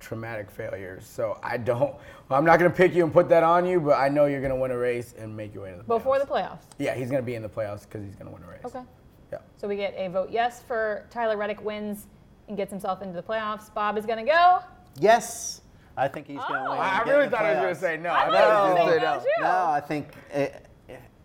traumatic 0.00 0.50
failures. 0.50 1.06
So 1.06 1.38
I 1.42 1.56
don't. 1.56 1.94
Well, 2.28 2.38
I'm 2.38 2.44
not 2.44 2.58
going 2.58 2.70
to 2.70 2.76
pick 2.76 2.94
you 2.94 3.04
and 3.04 3.12
put 3.12 3.28
that 3.28 3.42
on 3.42 3.66
you, 3.66 3.78
but 3.80 3.92
I 3.98 4.08
know 4.08 4.26
you're 4.26 4.40
going 4.40 4.52
to 4.52 4.56
win 4.60 4.70
a 4.70 4.78
race 4.78 5.14
and 5.18 5.36
make 5.36 5.54
your 5.54 5.64
way 5.64 5.70
to 5.70 5.76
the 5.76 5.82
playoffs. 5.84 5.86
Before 5.98 6.18
the 6.18 6.24
playoffs. 6.26 6.62
Yeah, 6.78 6.94
he's 6.94 7.10
going 7.10 7.22
to 7.22 7.26
be 7.26 7.34
in 7.34 7.42
the 7.42 7.48
playoffs 7.48 7.82
because 7.82 8.02
he's 8.04 8.16
going 8.16 8.26
to 8.26 8.32
win 8.32 8.42
a 8.42 8.48
race. 8.50 8.60
Okay. 8.64 8.80
Yeah. 9.32 9.38
So 9.56 9.68
we 9.68 9.76
get 9.76 9.94
a 9.96 10.08
vote 10.08 10.30
yes 10.30 10.62
for 10.62 11.06
Tyler 11.10 11.36
Reddick 11.36 11.62
wins 11.62 12.06
and 12.48 12.56
gets 12.56 12.70
himself 12.70 13.00
into 13.02 13.14
the 13.14 13.22
playoffs. 13.22 13.72
Bob 13.72 13.96
is 13.96 14.06
going 14.06 14.24
to 14.24 14.30
go. 14.30 14.58
Yes, 14.98 15.60
I 15.96 16.08
think 16.08 16.26
he's 16.26 16.38
going 16.38 16.54
to 16.64 16.66
Oh. 16.66 16.70
win. 16.72 16.80
I 16.80 16.96
and 16.98 17.04
get 17.04 17.12
really 17.12 17.24
the 17.26 17.30
thought 17.36 17.44
I 17.44 17.48
was 17.50 17.56
going 17.60 17.68
playoffs. 17.68 17.74
to 17.74 17.80
say 17.80 17.96
no. 17.98 18.08
I 18.10 18.14
I 18.14 18.24
thought 18.24 18.32
thought 18.32 18.40
you 18.40 18.48
I 18.48 18.62
were 18.62 18.74
was 18.74 18.74
going 18.74 18.86
to 18.88 18.98
say 18.98 19.04
no, 19.04 19.14
no. 19.14 19.20
too. 19.20 19.42
No, 19.42 19.70
I 19.70 19.80
think 19.80 20.08
it, 20.32 20.66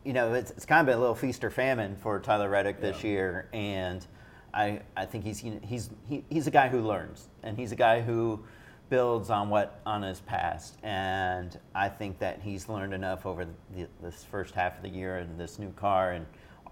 you 0.03 0.13
know 0.13 0.33
it's, 0.33 0.51
it's 0.51 0.65
kind 0.67 0.81
of 0.81 0.85
been 0.85 0.97
a 0.97 0.99
little 0.99 1.15
feast 1.15 1.43
or 1.43 1.49
famine 1.49 1.95
for 1.95 2.19
Tyler 2.19 2.49
Reddick 2.49 2.79
this 2.79 3.03
year, 3.03 3.49
and 3.53 4.05
I 4.53 4.81
I 4.95 5.05
think 5.07 5.23
he's 5.23 5.39
he's 5.39 5.89
he, 6.07 6.23
he's 6.29 6.45
a 6.45 6.51
guy 6.51 6.67
who 6.69 6.81
learns, 6.81 7.27
and 7.41 7.57
he's 7.57 7.71
a 7.71 7.75
guy 7.75 8.01
who 8.01 8.43
builds 8.89 9.29
on 9.29 9.49
what 9.49 9.81
on 9.85 10.01
his 10.01 10.19
past, 10.21 10.77
and 10.83 11.57
I 11.73 11.89
think 11.89 12.19
that 12.19 12.41
he's 12.41 12.69
learned 12.69 12.93
enough 12.93 13.25
over 13.25 13.45
the, 13.75 13.87
this 14.01 14.23
first 14.23 14.53
half 14.55 14.77
of 14.77 14.83
the 14.83 14.89
year 14.89 15.19
in 15.19 15.37
this 15.37 15.59
new 15.59 15.71
car 15.71 16.11
and 16.11 16.25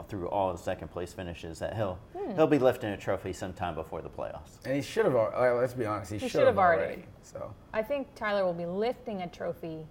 through 0.08 0.28
all 0.30 0.52
the 0.52 0.58
second 0.58 0.88
place 0.89 1.13
finishes 1.13 1.60
that 1.60 1.76
he'll 1.76 1.99
Hmm. 2.17 2.34
he'll 2.36 2.47
be 2.47 2.58
lifting 2.60 2.89
a 2.91 2.97
trophy 2.97 3.32
sometime 3.34 3.76
before 3.76 4.02
the 4.02 4.10
playoffs. 4.10 4.63
And 4.65 4.76
he 4.76 4.82
should 4.82 5.06
have. 5.06 5.15
al- 5.15 5.56
Let's 5.58 5.73
be 5.73 5.86
honest. 5.86 6.12
He, 6.12 6.17
He 6.17 6.21
should 6.21 6.32
should 6.32 6.39
have 6.41 6.47
have 6.47 6.58
already. 6.58 6.84
already. 6.84 7.04
So. 7.21 7.54
I 7.73 7.84
think 7.84 8.08
Tyler 8.15 8.43
will 8.45 8.54
be 8.54 8.65
lifting 8.65 9.21
a 9.21 9.28
trophy 9.28 9.86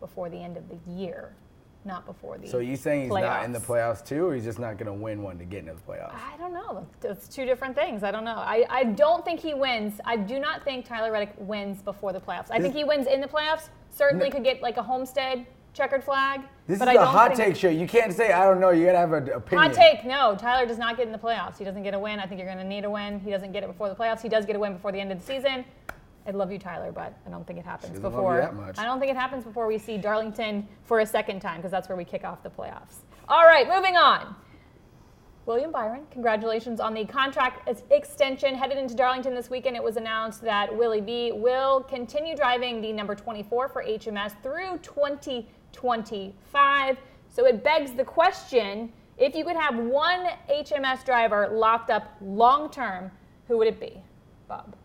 before 0.00 0.28
the 0.28 0.36
end 0.42 0.56
of 0.56 0.64
the 0.68 0.78
year, 0.90 1.34
not 1.84 2.06
before 2.06 2.38
the 2.38 2.46
So 2.48 2.58
you 2.58 2.76
saying 2.76 3.02
he's 3.02 3.10
not 3.10 3.44
in 3.44 3.52
the 3.52 3.58
playoffs. 3.58 4.02
playoffs 4.02 4.06
too, 4.06 4.26
or 4.26 4.34
he's 4.34 4.44
just 4.44 4.58
not 4.58 4.78
going 4.78 4.86
to 4.86 4.92
win 4.92 5.22
one 5.22 5.38
to 5.38 5.44
get 5.44 5.60
into 5.60 5.74
the 5.74 5.80
playoffs? 5.80 6.14
I 6.14 6.36
don't 6.36 6.52
know. 6.52 6.86
It's 7.02 7.28
two 7.28 7.44
different 7.44 7.74
things. 7.74 8.02
I 8.02 8.10
don't 8.10 8.24
know. 8.24 8.36
I, 8.36 8.64
I 8.68 8.84
don't 8.84 9.24
think 9.24 9.40
he 9.40 9.54
wins. 9.54 10.00
I 10.04 10.16
do 10.16 10.38
not 10.38 10.64
think 10.64 10.84
Tyler 10.84 11.12
Reddick 11.12 11.34
wins 11.38 11.82
before 11.82 12.12
the 12.12 12.20
playoffs. 12.20 12.50
I 12.50 12.60
think 12.60 12.74
he 12.74 12.84
wins 12.84 13.06
in 13.06 13.20
the 13.20 13.28
playoffs. 13.28 13.68
Certainly 13.90 14.30
could 14.30 14.44
get 14.44 14.62
like 14.62 14.76
a 14.76 14.82
Homestead 14.82 15.46
checkered 15.74 16.02
flag. 16.02 16.40
This 16.66 16.78
but 16.78 16.88
is 16.88 16.96
I 16.96 17.00
a 17.00 17.04
don't 17.04 17.06
hot 17.06 17.34
take 17.34 17.54
show. 17.54 17.68
You 17.68 17.86
can't 17.86 18.12
say 18.12 18.32
I 18.32 18.44
don't 18.44 18.60
know. 18.60 18.70
You 18.70 18.86
gotta 18.86 18.98
have 18.98 19.12
an 19.12 19.30
opinion. 19.30 19.68
Hot 19.68 19.72
take, 19.72 20.04
no. 20.04 20.34
Tyler 20.36 20.66
does 20.66 20.78
not 20.78 20.96
get 20.96 21.06
in 21.06 21.12
the 21.12 21.18
playoffs. 21.18 21.56
He 21.56 21.64
doesn't 21.64 21.82
get 21.84 21.94
a 21.94 21.98
win. 21.98 22.18
I 22.18 22.26
think 22.26 22.40
you're 22.40 22.52
going 22.52 22.58
to 22.62 22.68
need 22.68 22.84
a 22.84 22.90
win. 22.90 23.20
He 23.20 23.30
doesn't 23.30 23.52
get 23.52 23.62
it 23.62 23.68
before 23.68 23.88
the 23.88 23.94
playoffs. 23.94 24.20
He 24.20 24.28
does 24.28 24.44
get 24.44 24.56
a 24.56 24.58
win 24.58 24.72
before 24.74 24.90
the 24.92 25.00
end 25.00 25.12
of 25.12 25.18
the 25.20 25.24
season. 25.24 25.64
I 26.28 26.32
love 26.32 26.52
you, 26.52 26.58
Tyler, 26.58 26.92
but 26.92 27.14
I 27.26 27.30
don't 27.30 27.46
think 27.46 27.58
it 27.58 27.64
happens 27.64 27.96
She 27.96 28.02
doesn't 28.02 28.04
love 28.04 28.12
you 28.12 28.18
before. 28.18 28.36
that 28.36 28.54
much. 28.54 28.78
I 28.78 28.84
don't 28.84 29.00
think 29.00 29.10
it 29.10 29.16
happens 29.16 29.44
before 29.44 29.66
we 29.66 29.78
see 29.78 29.96
Darlington 29.96 30.68
for 30.84 31.00
a 31.00 31.06
second 31.06 31.40
time 31.40 31.56
because 31.56 31.70
that's 31.70 31.88
where 31.88 31.96
we 31.96 32.04
kick 32.04 32.22
off 32.22 32.42
the 32.42 32.50
playoffs. 32.50 32.96
All 33.28 33.44
right, 33.44 33.66
moving 33.66 33.96
on. 33.96 34.36
William 35.46 35.72
Byron, 35.72 36.02
congratulations 36.10 36.80
on 36.80 36.92
the 36.92 37.06
contract 37.06 37.66
extension. 37.90 38.54
Headed 38.54 38.76
into 38.76 38.94
Darlington 38.94 39.34
this 39.34 39.48
weekend, 39.48 39.74
it 39.74 39.82
was 39.82 39.96
announced 39.96 40.42
that 40.42 40.76
Willie 40.76 41.00
B 41.00 41.32
will 41.32 41.80
continue 41.84 42.36
driving 42.36 42.82
the 42.82 42.92
number 42.92 43.14
24 43.14 43.70
for 43.70 43.82
HMS 43.82 44.34
through 44.42 44.76
2025. 44.82 46.98
So 47.30 47.46
it 47.46 47.64
begs 47.64 47.92
the 47.92 48.04
question 48.04 48.92
if 49.16 49.34
you 49.34 49.46
could 49.46 49.56
have 49.56 49.78
one 49.78 50.26
HMS 50.50 51.06
driver 51.06 51.48
locked 51.50 51.88
up 51.88 52.14
long 52.20 52.70
term, 52.70 53.10
who 53.46 53.56
would 53.56 53.68
it 53.68 53.80
be? 53.80 54.02
Bob. 54.46 54.76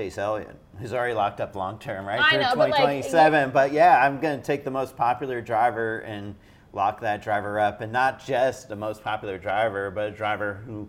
Chase 0.00 0.16
Elliott, 0.16 0.56
who's 0.78 0.94
already 0.94 1.12
locked 1.12 1.42
up 1.42 1.54
long 1.54 1.78
term, 1.78 2.06
right? 2.06 2.18
I 2.18 2.30
Through 2.30 2.40
know, 2.40 2.48
but, 2.56 2.70
like, 2.70 2.72
2027. 2.72 3.50
But 3.50 3.70
yeah, 3.70 4.02
I'm 4.02 4.18
going 4.18 4.40
to 4.40 4.42
take 4.42 4.64
the 4.64 4.70
most 4.70 4.96
popular 4.96 5.42
driver 5.42 5.98
and 5.98 6.34
lock 6.72 7.02
that 7.02 7.22
driver 7.22 7.60
up, 7.60 7.82
and 7.82 7.92
not 7.92 8.24
just 8.24 8.70
the 8.70 8.76
most 8.76 9.04
popular 9.04 9.36
driver, 9.36 9.90
but 9.90 10.08
a 10.08 10.10
driver 10.10 10.62
who 10.64 10.88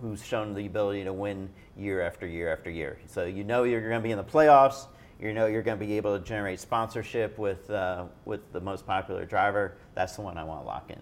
who's 0.00 0.24
shown 0.24 0.54
the 0.54 0.66
ability 0.66 1.04
to 1.04 1.12
win 1.12 1.48
year 1.76 2.00
after 2.00 2.26
year 2.26 2.52
after 2.52 2.68
year. 2.68 2.98
So 3.06 3.26
you 3.26 3.44
know 3.44 3.62
you're 3.62 3.80
going 3.80 3.92
to 3.92 4.00
be 4.00 4.10
in 4.10 4.18
the 4.18 4.24
playoffs. 4.24 4.88
You 5.20 5.32
know 5.32 5.46
you're 5.46 5.62
going 5.62 5.78
to 5.78 5.86
be 5.86 5.96
able 5.96 6.18
to 6.18 6.24
generate 6.24 6.58
sponsorship 6.58 7.38
with 7.38 7.70
uh, 7.70 8.06
with 8.24 8.52
the 8.52 8.60
most 8.60 8.84
popular 8.84 9.24
driver. 9.24 9.76
That's 9.94 10.16
the 10.16 10.22
one 10.22 10.36
I 10.36 10.42
want 10.42 10.62
to 10.62 10.66
lock 10.66 10.90
in. 10.90 11.00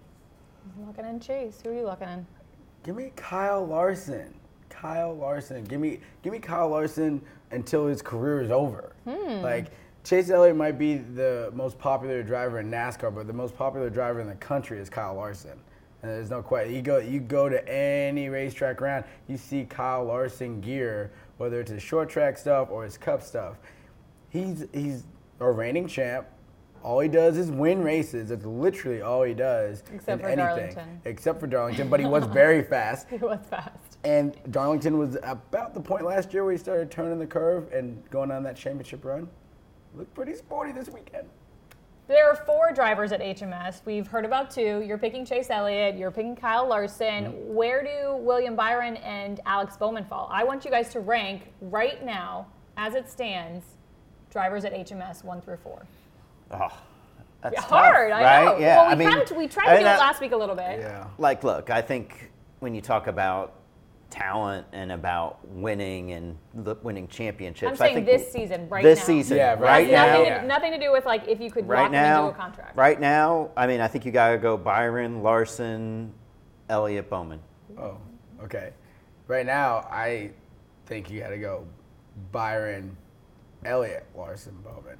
Locking 0.85 1.05
in 1.05 1.19
Chase. 1.19 1.59
Who 1.63 1.71
are 1.71 1.73
you 1.73 1.81
locking 1.81 2.09
in? 2.09 2.27
Give 2.83 2.95
me 2.95 3.13
Kyle 3.15 3.65
Larson. 3.65 4.35
Kyle 4.69 5.15
Larson. 5.15 5.63
Give 5.63 5.79
me 5.79 5.99
give 6.21 6.33
me 6.33 6.39
Kyle 6.39 6.69
Larson 6.69 7.21
until 7.51 7.87
his 7.87 8.01
career 8.01 8.41
is 8.41 8.51
over. 8.51 8.93
Hmm. 9.05 9.41
Like 9.41 9.67
Chase 10.03 10.29
Elliott 10.29 10.55
might 10.55 10.77
be 10.77 10.97
the 10.97 11.51
most 11.53 11.77
popular 11.77 12.23
driver 12.23 12.59
in 12.59 12.71
NASCAR, 12.71 13.13
but 13.13 13.27
the 13.27 13.33
most 13.33 13.55
popular 13.57 13.89
driver 13.89 14.21
in 14.21 14.27
the 14.27 14.35
country 14.35 14.79
is 14.79 14.89
Kyle 14.89 15.15
Larson. 15.15 15.59
And 16.01 16.11
there's 16.11 16.29
no 16.29 16.41
question. 16.41 16.75
You 16.75 16.81
go 16.81 16.99
you 16.99 17.19
go 17.19 17.49
to 17.49 17.67
any 17.67 18.29
racetrack 18.29 18.81
around, 18.81 19.05
you 19.27 19.37
see 19.37 19.65
Kyle 19.65 20.05
Larson 20.05 20.61
gear, 20.61 21.11
whether 21.37 21.59
it's 21.59 21.71
his 21.71 21.81
short 21.81 22.09
track 22.09 22.37
stuff 22.37 22.69
or 22.71 22.83
his 22.83 22.97
cup 22.97 23.21
stuff. 23.21 23.57
He's 24.29 24.65
he's 24.73 25.03
a 25.39 25.51
reigning 25.51 25.87
champ. 25.87 26.27
All 26.83 26.99
he 26.99 27.09
does 27.09 27.37
is 27.37 27.51
win 27.51 27.83
races. 27.83 28.29
That's 28.29 28.45
literally 28.45 29.01
all 29.01 29.23
he 29.23 29.33
does. 29.33 29.83
Except 29.93 30.07
in 30.09 30.19
for 30.19 30.27
anything. 30.27 30.45
Darlington. 30.75 31.01
Except 31.05 31.39
for 31.39 31.47
Darlington, 31.47 31.89
but 31.89 31.99
he 31.99 32.05
was 32.05 32.25
very 32.27 32.63
fast. 32.63 33.07
He 33.09 33.17
was 33.17 33.39
fast. 33.49 33.86
And 34.07 34.37
Darlington 34.51 34.97
was 34.97 35.17
about 35.21 35.73
the 35.73 35.81
point 35.81 36.05
last 36.05 36.33
year 36.33 36.45
where 36.45 36.53
he 36.53 36.57
started 36.57 36.89
turning 36.89 37.19
the 37.19 37.27
curve 37.27 37.69
and 37.73 38.01
going 38.09 38.31
on 38.31 38.41
that 38.43 38.55
championship 38.55 39.03
run. 39.03 39.27
Looked 39.95 40.13
pretty 40.13 40.33
sporty 40.33 40.71
this 40.71 40.87
weekend. 40.87 41.27
There 42.07 42.29
are 42.29 42.37
four 42.37 42.71
drivers 42.73 43.11
at 43.11 43.19
HMS. 43.19 43.81
We've 43.83 44.07
heard 44.07 44.23
about 44.23 44.49
two. 44.49 44.81
You're 44.87 44.97
picking 44.97 45.25
Chase 45.25 45.49
Elliott. 45.49 45.97
You're 45.97 46.11
picking 46.11 46.37
Kyle 46.37 46.65
Larson. 46.65 47.53
Where 47.53 47.83
do 47.83 48.15
William 48.23 48.55
Byron 48.55 48.95
and 48.95 49.41
Alex 49.45 49.75
Bowman 49.75 50.05
fall? 50.05 50.29
I 50.31 50.45
want 50.45 50.63
you 50.63 50.71
guys 50.71 50.87
to 50.93 51.01
rank 51.01 51.51
right 51.59 52.05
now, 52.05 52.47
as 52.77 52.95
it 52.95 53.09
stands, 53.09 53.65
drivers 54.31 54.63
at 54.63 54.73
HMS 54.73 55.25
one 55.25 55.41
through 55.41 55.57
four. 55.57 55.85
Oh, 56.51 56.69
that's 57.41 57.55
Yeah, 57.55 57.59
tough, 57.59 57.69
hard, 57.71 58.11
I 58.13 58.23
right? 58.23 58.45
know. 58.45 58.57
Yeah, 58.57 58.77
well, 58.77 58.85
we 58.87 58.91
I 58.93 58.95
mean, 58.95 59.09
kind 59.09 59.21
of 59.29 59.35
we 59.35 59.47
tried 59.49 59.67
I 59.67 59.73
to 59.73 59.79
do 59.79 59.85
mean, 59.85 59.95
it 59.95 59.99
last 59.99 60.21
week 60.21 60.31
a 60.31 60.37
little 60.37 60.55
bit. 60.55 60.79
Yeah. 60.79 61.07
Like, 61.17 61.43
look, 61.43 61.69
I 61.69 61.81
think 61.81 62.31
when 62.59 62.73
you 62.73 62.79
talk 62.79 63.07
about 63.07 63.55
talent 64.09 64.65
and 64.71 64.91
about 64.91 65.45
winning 65.47 66.11
and 66.13 66.37
the 66.53 66.75
winning 66.83 67.07
championships, 67.07 67.79
I'm 67.79 67.85
I 67.85 67.91
saying 67.91 68.05
think 68.05 68.07
this 68.07 68.31
season, 68.31 68.69
right 68.69 68.83
this 68.83 68.99
now. 68.99 69.05
season, 69.05 69.37
Yeah, 69.37 69.51
right 69.53 69.61
right 69.61 69.91
now, 69.91 70.05
nothing, 70.07 70.25
Yeah. 70.25 70.41
to, 70.41 70.47
nothing 70.47 70.71
to 70.71 70.79
do 70.79 70.91
with 70.91 71.05
like 71.05 71.27
if 71.27 71.39
you 71.41 71.51
could 71.51 71.67
right 71.67 71.83
lock 71.83 71.91
now, 71.91 72.21
him 72.23 72.27
into 72.29 72.39
a 72.39 72.41
contract. 72.41 72.77
right 72.77 72.99
now. 72.99 73.49
I 73.57 73.67
mean, 73.67 73.81
I 73.81 73.87
think 73.87 74.05
you 74.05 74.11
got 74.11 74.29
to 74.31 74.37
go 74.37 74.55
Byron, 74.57 75.21
Larson, 75.23 76.13
Elliott 76.69 77.09
Bowman. 77.09 77.39
Oh, 77.77 77.97
okay. 78.43 78.71
Right 79.27 79.45
now, 79.45 79.87
I 79.91 80.31
think 80.85 81.09
you 81.11 81.19
got 81.19 81.29
to 81.29 81.37
go 81.37 81.65
Byron, 82.31 82.95
Elliott 83.65 84.05
Larson, 84.15 84.55
Bowman. 84.63 84.97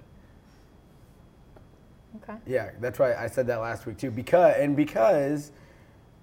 Okay. 2.24 2.38
Yeah, 2.46 2.72
that's 2.80 3.00
why 3.00 3.14
I 3.16 3.28
said 3.28 3.48
that 3.48 3.58
last 3.58 3.86
week 3.86 3.98
too. 3.98 4.12
Because 4.12 4.56
and 4.58 4.76
because 4.76 5.52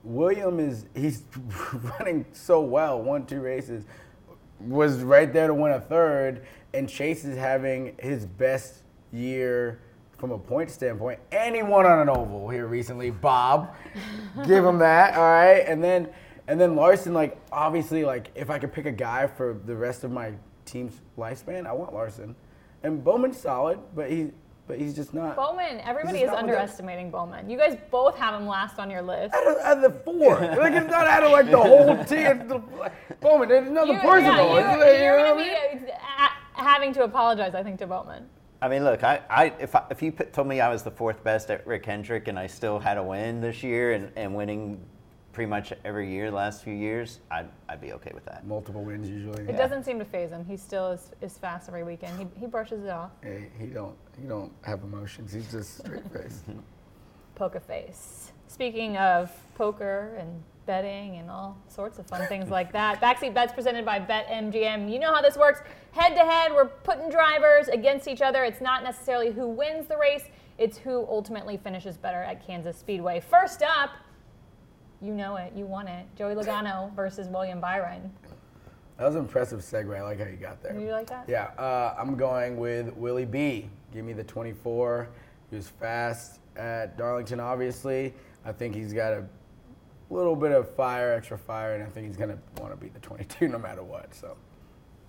William 0.05 0.61
is 0.61 0.87
he's 0.95 1.23
running 1.99 2.27
so 2.33 2.61
well, 2.61 3.03
won 3.03 3.27
two 3.27 3.41
races, 3.41 3.85
was 4.61 4.99
right 4.99 5.33
there 5.33 5.47
to 5.47 5.55
win 5.55 5.73
a 5.73 5.81
third, 5.81 6.47
and 6.73 6.89
Chase 6.89 7.25
is 7.25 7.37
having 7.37 7.97
his 7.99 8.27
best 8.27 8.83
year 9.13 9.81
from 10.19 10.31
a 10.31 10.39
point 10.39 10.71
standpoint, 10.71 11.19
and 11.33 11.55
he 11.55 11.63
won 11.63 11.87
on 11.87 11.99
an 11.99 12.09
oval 12.09 12.49
here 12.49 12.67
recently. 12.67 13.11
Bob, 13.11 13.75
give 14.47 14.65
him 14.65 14.79
that, 14.79 15.15
all 15.15 15.23
right, 15.23 15.65
and 15.67 15.83
then 15.83 16.09
and 16.47 16.61
then 16.61 16.77
Larson, 16.77 17.15
like 17.15 17.39
obviously, 17.51 18.05
like 18.05 18.31
if 18.35 18.51
I 18.51 18.59
could 18.59 18.73
pick 18.73 18.87
a 18.87 18.93
guy 18.93 19.27
for 19.27 19.59
the 19.65 19.75
rest 19.75 20.05
of 20.05 20.11
my 20.11 20.33
team's 20.67 21.01
lifespan, 21.17 21.67
I 21.67 21.73
want 21.73 21.95
Larson, 21.95 22.37
and 22.83 23.03
Bowman's 23.03 23.39
solid, 23.39 23.79
but 23.95 24.11
he 24.11 24.33
but 24.67 24.79
he's 24.79 24.95
just 24.95 25.13
not. 25.13 25.37
Bowman, 25.37 25.81
everybody 25.81 26.19
is 26.19 26.25
is 26.25 26.31
that- 26.31 26.39
underestimating 26.39 27.11
Bowman. 27.11 27.51
You 27.51 27.59
guys 27.59 27.77
both 27.91 28.17
have 28.17 28.35
him 28.41 28.47
last 28.47 28.79
on 28.79 28.91
your 28.91 29.03
list. 29.03 29.35
out 29.35 29.47
of, 29.47 29.57
out 29.59 29.77
of 29.77 29.83
the 29.83 29.99
four. 30.01 30.35
like 30.41 30.73
it's 30.73 30.91
not 30.91 31.07
out 31.07 31.23
of 31.23 31.33
like 31.33 31.51
the 31.51 31.57
whole 31.59 31.97
team. 32.05 32.49
The, 32.49 32.63
Bowman, 33.21 33.49
there's 33.49 33.69
another 33.69 33.93
You- 33.93 33.99
person. 34.01 34.25
yeah, 34.25 34.37
Bowman. 34.39 34.65
you, 34.65 34.71
You 34.71 34.79
know 34.79 34.93
you're 35.03 35.19
what 35.19 35.27
I 35.27 35.29
going 35.35 35.45
to 35.71 35.75
mean? 35.77 35.85
be 35.87 35.93
uh, 35.93 36.29
having 36.55 36.93
to 36.95 37.05
apologize, 37.05 37.55
I 37.55 37.63
think, 37.63 37.79
to 37.81 37.87
Bowman. 37.87 38.27
I 38.63 38.69
mean, 38.69 38.85
look, 38.85 39.05
I, 39.05 39.21
I 39.29 39.53
if 39.59 39.75
I, 39.75 39.85
if 39.91 40.01
you 40.01 40.11
put, 40.13 40.33
told 40.33 40.49
me 40.49 40.61
I 40.61 40.71
was 40.71 40.83
the 40.83 40.91
fourth 40.91 41.23
best 41.23 41.51
at 41.51 41.67
Rick 41.67 41.85
Hendrick 41.85 42.29
and 42.29 42.39
I 42.39 42.47
still 42.47 42.79
had 42.79 42.97
a 42.97 43.03
win 43.03 43.43
this 43.43 43.63
year 43.63 43.93
and, 43.93 44.11
and 44.17 44.35
winning 44.35 44.81
pretty 45.35 45.51
much 45.51 45.73
every 45.85 46.11
year 46.11 46.31
the 46.31 46.37
last 46.37 46.63
few 46.63 46.73
years, 46.73 47.19
I'd, 47.31 47.49
I'd 47.69 47.81
be 47.81 47.93
okay 47.95 48.13
with 48.15 48.25
that. 48.27 48.47
Multiple 48.47 48.83
wins 48.83 49.09
usually. 49.09 49.43
It 49.43 49.57
doesn't 49.57 49.85
seem 49.85 49.99
to 49.99 50.05
phase 50.05 50.31
him. 50.31 50.47
He 50.47 50.57
still 50.57 50.93
is, 50.93 51.11
is 51.21 51.37
fast 51.37 51.69
every 51.69 51.83
weekend. 51.83 52.19
He, 52.19 52.41
he 52.41 52.47
brushes 52.47 52.85
it 52.85 52.91
off. 52.91 53.11
Hey, 53.21 53.51
he 53.59 53.67
don't 53.67 53.97
he 54.19 54.27
don't 54.27 54.53
have 54.63 54.83
emotions. 54.85 55.33
He's 55.33 55.51
just 55.51 55.79
straight 55.79 56.09
face. 56.13 56.43
Poker 57.35 57.61
face. 57.61 58.31
Speaking 58.47 58.97
of 58.99 59.33
poker 59.57 60.17
and 60.21 60.41
betting 60.67 61.17
and 61.17 61.29
all 61.29 61.59
sorts 61.67 61.99
of 61.99 62.07
fun 62.07 62.25
things 62.29 62.49
like 62.49 62.71
that, 62.73 63.01
Backseat 63.03 63.35
Bets 63.35 63.53
presented 63.53 63.85
by 63.85 63.99
BetMGM. 63.99 64.91
You 64.91 65.01
know 65.01 65.13
how 65.13 65.21
this 65.21 65.37
works. 65.37 65.61
Head 65.91 66.15
to 66.15 66.21
head, 66.21 66.53
we're 66.53 66.67
putting 66.67 67.11
drivers 67.11 67.67
against 67.67 68.07
each 68.07 68.23
other. 68.23 68.45
It's 68.45 68.61
not 68.61 68.85
necessarily 68.85 69.33
who 69.33 69.49
wins 69.49 69.89
the 69.89 69.97
race, 69.97 70.27
it's 70.59 70.79
who 70.79 71.05
ultimately 71.09 71.57
finishes 71.57 71.97
better 71.97 72.23
at 72.23 72.47
Kansas 72.47 72.79
Speedway. 72.79 73.19
First 73.19 73.65
up, 73.65 73.91
you 75.05 75.13
know 75.13 75.37
it, 75.37 75.53
you 75.55 75.67
want 75.67 75.89
it. 75.89 76.07
Joey 76.17 76.35
Logano 76.35 76.93
versus 76.97 77.29
William 77.29 77.61
Byron. 77.61 78.11
That 78.97 79.07
was 79.07 79.17
an 79.17 79.23
impressive 79.23 79.61
segue. 79.61 79.97
I 79.97 80.03
like 80.03 80.19
how 80.19 80.27
you 80.27 80.37
got 80.37 80.63
there. 80.63 80.73
Do 80.73 80.81
you 80.81 80.93
like 80.93 81.09
that? 81.09 81.25
Yeah, 81.29 81.51
uh, 81.59 81.95
I'm 81.99 82.17
going 82.17 82.57
with 82.57 82.95
Willie 82.97 83.25
B. 83.25 83.69
Give 83.93 84.05
me 84.05 84.13
the 84.13 84.25
24. 84.25 85.09
He 85.51 85.57
was 85.57 85.69
fast 85.69 86.41
at 86.57 86.97
Darlington, 86.97 87.41
obviously. 87.41 88.15
I 88.45 88.53
think 88.53 88.75
he's 88.75 88.93
got 88.93 89.13
a 89.13 89.27
little 90.11 90.37
bit 90.37 90.53
of 90.53 90.73
fire, 90.75 91.13
extra 91.13 91.37
fire, 91.37 91.75
and 91.75 91.83
I 91.83 91.87
think 91.87 92.07
he's 92.07 92.17
gonna 92.17 92.39
want 92.61 92.73
to 92.73 92.77
beat 92.77 92.95
the 92.95 93.01
22 93.01 93.49
no 93.49 93.59
matter 93.59 93.83
what. 93.83 94.15
So 94.15 94.37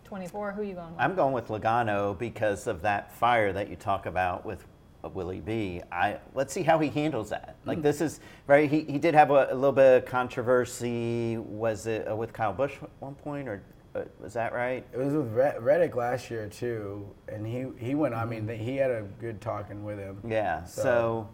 24, 0.03 0.51
who 0.51 0.61
are 0.61 0.63
you 0.63 0.73
going 0.73 0.91
with? 0.91 0.99
I'm 0.99 1.15
going 1.15 1.33
with 1.33 1.47
Logano 1.47 2.17
because 2.17 2.67
of 2.67 2.81
that 2.81 3.13
fire 3.13 3.53
that 3.53 3.69
you 3.69 3.75
talk 3.75 4.07
about 4.07 4.45
with 4.45 4.65
uh, 5.05 5.09
Willie 5.09 5.39
B. 5.41 5.81
I 5.91 6.17
let's 6.33 6.53
see 6.53 6.63
how 6.63 6.79
he 6.79 6.89
handles 6.89 7.29
that. 7.29 7.55
Like 7.65 7.81
this 7.81 8.01
is 8.01 8.19
right. 8.47 8.69
He, 8.69 8.81
he 8.81 8.97
did 8.97 9.13
have 9.13 9.29
a, 9.31 9.47
a 9.51 9.53
little 9.55 9.71
bit 9.71 10.03
of 10.03 10.05
controversy. 10.05 11.37
Was 11.37 11.87
it 11.87 12.09
uh, 12.09 12.15
with 12.15 12.33
Kyle 12.33 12.53
Busch 12.53 12.73
at 12.81 12.89
one 12.99 13.15
point, 13.15 13.47
or 13.47 13.61
uh, 13.95 14.01
was 14.19 14.33
that 14.33 14.53
right? 14.53 14.85
It 14.93 14.97
was 14.97 15.13
with 15.13 15.31
Red- 15.33 15.63
Reddick 15.63 15.95
last 15.95 16.29
year 16.31 16.47
too, 16.47 17.07
and 17.27 17.45
he 17.45 17.65
he 17.83 17.95
went. 17.95 18.15
I 18.15 18.25
mean, 18.25 18.47
he 18.47 18.75
had 18.77 18.91
a 18.91 19.03
good 19.19 19.41
talking 19.41 19.83
with 19.83 19.99
him. 19.99 20.19
Yeah. 20.27 20.63
So- 20.65 20.81
So, 20.81 21.29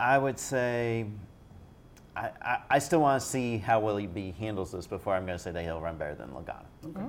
I 0.00 0.18
would 0.18 0.38
say. 0.38 1.06
I, 2.16 2.30
I, 2.42 2.58
I 2.70 2.78
still 2.78 3.00
want 3.00 3.20
to 3.20 3.26
see 3.28 3.58
how 3.58 3.80
Willie 3.80 4.06
B 4.06 4.32
handles 4.38 4.70
this 4.70 4.86
before 4.86 5.16
I'm 5.16 5.26
going 5.26 5.36
to 5.36 5.42
say 5.42 5.50
that 5.50 5.64
he'll 5.64 5.80
run 5.80 5.96
better 5.96 6.14
than 6.14 6.28
Logano. 6.28 6.62
Okay. 6.86 7.00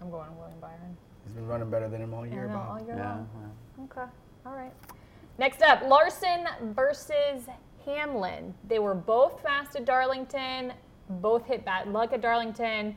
I'm 0.00 0.10
going 0.12 0.28
William 0.38 0.60
Byron. 0.60 0.96
He's 1.24 1.32
been 1.32 1.44
running 1.48 1.68
better 1.70 1.88
than 1.88 2.02
him 2.02 2.14
all 2.14 2.24
year, 2.24 2.46
know, 2.46 2.54
Bob. 2.54 2.80
all 2.80 2.86
year 2.86 2.96
Yeah, 2.96 3.14
long. 3.16 3.28
Okay. 3.90 4.08
All 4.46 4.52
right. 4.52 4.72
Next 5.38 5.62
up, 5.62 5.82
Larson 5.82 6.46
versus 6.74 7.44
Hamlin. 7.84 8.52
They 8.66 8.80
were 8.80 8.94
both 8.94 9.40
fast 9.40 9.76
at 9.76 9.84
Darlington, 9.84 10.72
both 11.08 11.46
hit 11.46 11.64
bad 11.64 11.86
luck 11.86 12.12
at 12.12 12.20
Darlington. 12.20 12.96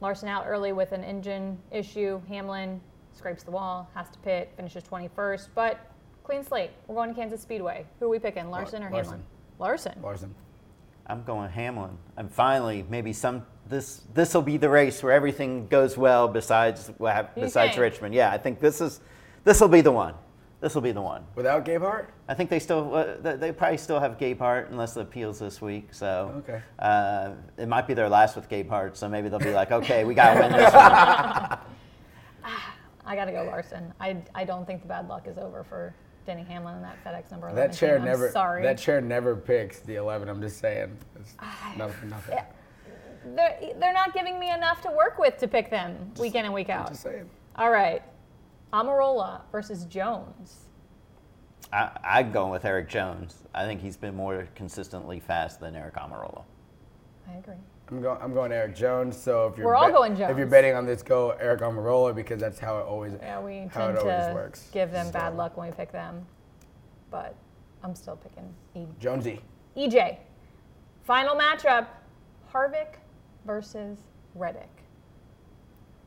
Larson 0.00 0.28
out 0.28 0.44
early 0.46 0.72
with 0.72 0.92
an 0.92 1.04
engine 1.04 1.58
issue. 1.70 2.20
Hamlin 2.26 2.80
scrapes 3.12 3.42
the 3.42 3.50
wall, 3.50 3.88
has 3.94 4.08
to 4.10 4.18
pit, 4.20 4.50
finishes 4.56 4.82
21st, 4.84 5.48
but 5.54 5.90
clean 6.24 6.42
slate. 6.42 6.70
We're 6.86 6.94
going 6.96 7.10
to 7.10 7.14
Kansas 7.14 7.42
Speedway. 7.42 7.86
Who 8.00 8.06
are 8.06 8.08
we 8.08 8.18
picking, 8.18 8.50
Larson 8.50 8.82
or 8.82 8.90
Larson. 8.90 9.12
Hamlin? 9.12 9.26
Larson. 9.58 10.02
Larson. 10.02 10.34
I'm 11.06 11.22
going 11.22 11.50
Hamlin. 11.50 11.98
And 12.16 12.32
finally, 12.32 12.84
maybe 12.88 13.12
some 13.12 13.44
this 13.68 14.02
this 14.14 14.32
will 14.34 14.42
be 14.42 14.56
the 14.56 14.68
race 14.70 15.02
where 15.02 15.12
everything 15.12 15.68
goes 15.68 15.98
well 15.98 16.28
besides 16.28 16.90
what 16.96 17.14
hap- 17.14 17.34
besides 17.34 17.72
think? 17.72 17.82
Richmond. 17.82 18.14
Yeah, 18.14 18.30
I 18.30 18.38
think 18.38 18.58
this 18.58 18.80
is 18.80 19.00
this 19.44 19.60
will 19.60 19.68
be 19.68 19.82
the 19.82 19.92
one. 19.92 20.14
This 20.64 20.74
will 20.74 20.80
be 20.80 20.92
the 20.92 21.02
one. 21.02 21.26
Without 21.34 21.66
Gabehart? 21.66 22.06
I 22.26 22.32
think 22.32 22.48
they 22.48 22.58
still 22.58 22.94
uh, 22.94 23.16
they- 23.20 23.36
they 23.36 23.52
probably 23.52 23.76
still 23.76 24.00
have 24.00 24.16
Gabehart 24.16 24.70
unless 24.70 24.94
the 24.94 25.02
appeals 25.02 25.38
this 25.38 25.60
week. 25.60 25.92
So 25.92 26.36
Okay. 26.38 26.62
uh, 26.78 27.32
it 27.58 27.68
might 27.68 27.86
be 27.86 27.92
their 27.92 28.08
last 28.08 28.34
with 28.34 28.48
Gabehart. 28.48 28.96
So 28.96 29.06
maybe 29.06 29.28
they'll 29.28 29.38
be 29.38 29.52
like, 29.52 29.72
okay, 29.72 30.04
we 30.04 30.14
got 30.14 30.32
to 30.32 30.40
win 30.40 30.52
this 30.52 30.72
one. 30.72 30.72
I 33.04 33.14
got 33.14 33.26
to 33.26 33.32
go 33.32 33.44
Larson. 33.44 33.92
I, 34.00 34.16
I 34.34 34.44
don't 34.44 34.66
think 34.66 34.80
the 34.80 34.88
bad 34.88 35.06
luck 35.06 35.26
is 35.26 35.36
over 35.36 35.64
for 35.64 35.94
Denny 36.24 36.44
Hamlin 36.44 36.76
and 36.76 36.84
that 36.84 36.96
FedEx 37.04 37.30
number 37.30 37.50
11. 37.50 37.70
That 37.70 37.76
chair 37.76 37.96
team. 37.98 38.04
I'm 38.04 38.08
never. 38.08 38.30
Sorry. 38.30 38.62
That 38.62 38.78
chair 38.78 39.02
never 39.02 39.36
picks 39.36 39.80
the 39.80 39.96
11. 39.96 40.30
I'm 40.30 40.40
just 40.40 40.60
saying. 40.60 40.96
It's 41.20 41.34
nothing. 41.76 42.08
nothing. 42.08 42.38
they're, 43.36 43.58
they're 43.78 43.92
not 43.92 44.14
giving 44.14 44.40
me 44.40 44.50
enough 44.50 44.80
to 44.80 44.90
work 44.92 45.18
with 45.18 45.36
to 45.40 45.46
pick 45.46 45.68
them 45.68 46.10
week 46.18 46.36
in 46.36 46.46
and 46.46 46.54
week 46.54 46.70
out. 46.70 46.88
Just 46.88 47.02
saying. 47.02 47.28
All 47.56 47.70
right. 47.70 48.02
Almirola 48.74 49.42
versus 49.52 49.84
Jones. 49.84 50.64
I, 51.72 51.90
I'm 52.04 52.32
going 52.32 52.50
with 52.50 52.64
Erik 52.64 52.88
Jones. 52.88 53.44
I 53.54 53.64
think 53.64 53.80
he's 53.80 53.96
been 53.96 54.16
more 54.16 54.48
consistently 54.56 55.20
fast 55.20 55.60
than 55.60 55.74
Aric 55.74 55.92
Almirola. 55.94 56.42
I 57.30 57.36
agree. 57.36 57.54
I'm 57.88 58.02
going. 58.02 58.18
I'm 58.20 58.34
going 58.34 58.50
Erik 58.50 58.74
Jones. 58.74 59.16
So 59.16 59.46
if 59.46 59.56
you're 59.56 59.66
We're 59.66 59.76
all 59.76 59.90
going 59.92 60.16
Jones. 60.16 60.32
If 60.32 60.38
you're 60.38 60.46
betting 60.46 60.74
on 60.74 60.86
this, 60.86 61.02
go 61.02 61.36
Aric 61.40 61.60
Almirola 61.60 62.14
because 62.14 62.40
that's 62.40 62.58
how 62.58 62.78
it 62.78 62.82
always. 62.86 63.12
Yeah, 63.20 63.40
we 63.40 63.68
how 63.72 63.86
tend 63.86 63.98
it 63.98 64.02
always 64.02 64.26
to 64.26 64.34
works. 64.34 64.68
give 64.72 64.90
them 64.90 65.10
bad 65.10 65.32
So, 65.32 65.36
luck 65.36 65.56
when 65.56 65.68
we 65.70 65.74
pick 65.76 65.92
them, 65.92 66.26
but 67.10 67.36
I'm 67.82 67.94
still 67.94 68.16
picking 68.16 68.52
e- 68.74 68.88
Jonesy. 68.98 69.40
EJ. 69.76 70.18
Final 71.04 71.36
matchup: 71.36 71.86
Harvick 72.52 72.96
versus 73.46 73.98
Reddick. 74.34 74.70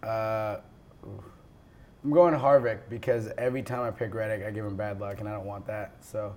Uh, 0.03 0.57
oof. 1.05 1.23
I'm 2.07 2.13
going 2.13 2.33
Harvick 2.33 2.79
because 2.89 3.27
every 3.37 3.61
time 3.61 3.81
I 3.81 3.91
pick 3.91 4.13
Reddick, 4.15 4.45
I 4.47 4.49
give 4.49 4.65
him 4.65 4.77
bad 4.77 5.01
luck, 5.01 5.19
and 5.19 5.27
I 5.27 5.33
don't 5.33 5.45
want 5.45 5.67
that. 5.67 5.91
So 5.99 6.33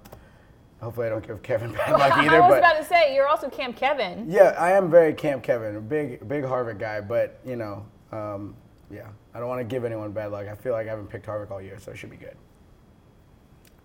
hopefully, 0.80 1.06
I 1.06 1.11
don't 1.11 1.24
give 1.24 1.40
Kevin 1.44 1.70
bad 1.74 1.92
luck 1.92 2.12
either. 2.18 2.38
I 2.38 2.40
was 2.40 2.50
but 2.50 2.59
about 2.59 2.76
to 2.78 2.85
say 2.85 3.14
you're 3.14 3.28
also 3.28 3.48
Camp 3.48 3.76
Kevin. 3.76 4.26
yeah, 4.28 4.56
I 4.59 4.72
am 4.72 4.90
very 4.90 5.14
Camp 5.14 5.44
Kevin, 5.44 5.76
a 5.76 5.80
big 5.80 6.26
big 6.26 6.42
Harvick 6.42 6.80
guy. 6.80 7.00
But 7.00 7.38
you 7.46 7.54
know, 7.54 7.87
um, 8.11 8.56
yeah, 8.90 9.06
I 9.33 9.38
don't 9.38 9.46
want 9.48 9.61
to 9.61 9.64
give 9.64 9.85
anyone 9.85 10.11
bad 10.11 10.33
luck. 10.33 10.48
I 10.48 10.56
feel 10.56 10.72
like 10.72 10.88
I 10.88 10.90
haven't 10.90 11.06
picked 11.06 11.26
Harvick 11.26 11.52
all 11.52 11.62
year, 11.62 11.78
so 11.78 11.92
it 11.92 11.96
should 11.98 12.11
be 12.11 12.16
good. 12.16 12.37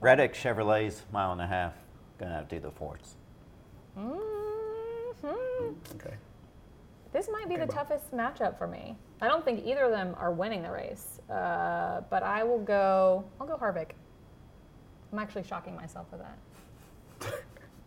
Reddick 0.02 0.34
Chevrolet's 0.34 1.04
mile 1.14 1.34
and 1.34 1.42
a 1.42 1.46
half. 1.46 1.74
Gonna 2.18 2.34
have 2.34 2.48
to 2.48 2.56
do 2.56 2.62
the 2.64 2.72
forts. 2.72 3.14
Mhm. 3.96 5.76
Okay. 5.94 6.16
This 7.16 7.30
might 7.32 7.48
be 7.48 7.56
the 7.56 7.66
toughest 7.66 8.12
matchup 8.12 8.58
for 8.58 8.68
me. 8.68 8.98
I 9.22 9.30
don't 9.30 9.46
think 9.46 9.66
either 9.66 9.86
of 9.86 9.92
them 9.92 10.14
are 10.20 10.34
winning 10.34 10.62
the 10.62 10.70
race, 10.70 11.22
uh, 11.30 12.02
but 12.10 12.24
I 12.24 12.44
will 12.44 12.60
go. 12.60 13.24
I'll 13.40 13.48
go 13.48 13.56
Harvick. 13.56 13.92
I'm 15.14 15.20
actually 15.20 15.44
shocking 15.44 15.78
myself 15.78 16.08
with 16.12 16.20
that. 16.20 17.34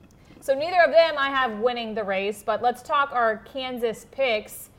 so 0.41 0.55
neither 0.55 0.81
of 0.81 0.93
them 0.93 1.17
I 1.19 1.29
have 1.29 1.59
winning 1.59 1.95
the 1.95 2.05
race, 2.05 2.43
but 2.43 2.63
let's 2.63 2.81
talk 2.81 3.13
our 3.13 3.45
Kansas 3.53 4.07
picks. 4.13 4.71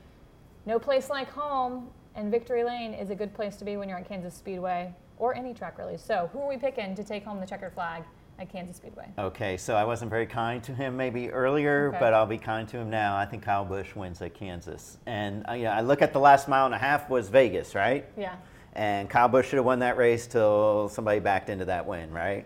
No 0.65 0.79
place 0.79 1.11
like 1.11 1.29
home, 1.29 1.87
and 2.15 2.31
Victory 2.31 2.63
Lane 2.63 2.95
is 2.95 3.11
a 3.11 3.15
good 3.15 3.35
place 3.35 3.55
to 3.57 3.65
be 3.65 3.77
when 3.77 3.87
you're 3.87 3.99
at 3.99 4.07
Kansas 4.07 4.33
Speedway. 4.33 4.91
or 5.19 5.35
any 5.35 5.53
track 5.53 5.77
really. 5.77 5.99
So 5.99 6.27
who 6.33 6.39
are 6.39 6.47
we 6.47 6.57
picking 6.57 6.95
to 6.95 7.03
take 7.03 7.23
home 7.23 7.39
the 7.39 7.45
checkered 7.45 7.73
flag 7.75 8.03
at 8.39 8.51
Kansas 8.51 8.77
Speedway? 8.77 9.05
Okay, 9.17 9.57
so 9.57 9.75
I 9.75 9.83
wasn't 9.83 10.09
very 10.09 10.25
kind 10.25 10.63
to 10.63 10.73
him 10.73 10.95
maybe 10.95 11.29
earlier, 11.29 11.89
Okay. 11.89 11.97
but 11.99 12.13
I'll 12.13 12.25
be 12.25 12.37
kind 12.37 12.67
to 12.69 12.77
him 12.77 12.89
now. 12.89 13.15
I 13.15 13.25
think 13.25 13.43
Kyle 13.43 13.65
Busch 13.65 13.95
wins 13.95 14.21
at 14.21 14.33
Kansas. 14.33 14.97
And 15.05 15.45
uh, 15.49 15.53
you 15.53 15.63
know, 15.65 15.71
I 15.71 15.81
look 15.81 16.01
at 16.01 16.13
the 16.13 16.19
last 16.19 16.47
mile 16.47 16.65
and 16.65 16.73
a 16.73 16.77
half 16.77 17.09
was 17.09 17.29
Vegas, 17.29 17.75
right? 17.75 18.05
Yeah. 18.17 18.35
And 18.73 19.09
Kyle 19.09 19.27
Busch 19.27 19.47
should 19.49 19.57
have 19.57 19.65
won 19.65 19.79
that 19.79 19.97
race 19.97 20.25
till 20.27 20.89
somebody 20.89 21.19
backed 21.19 21.49
into 21.49 21.65
that 21.65 21.85
win, 21.85 22.11
right? 22.11 22.45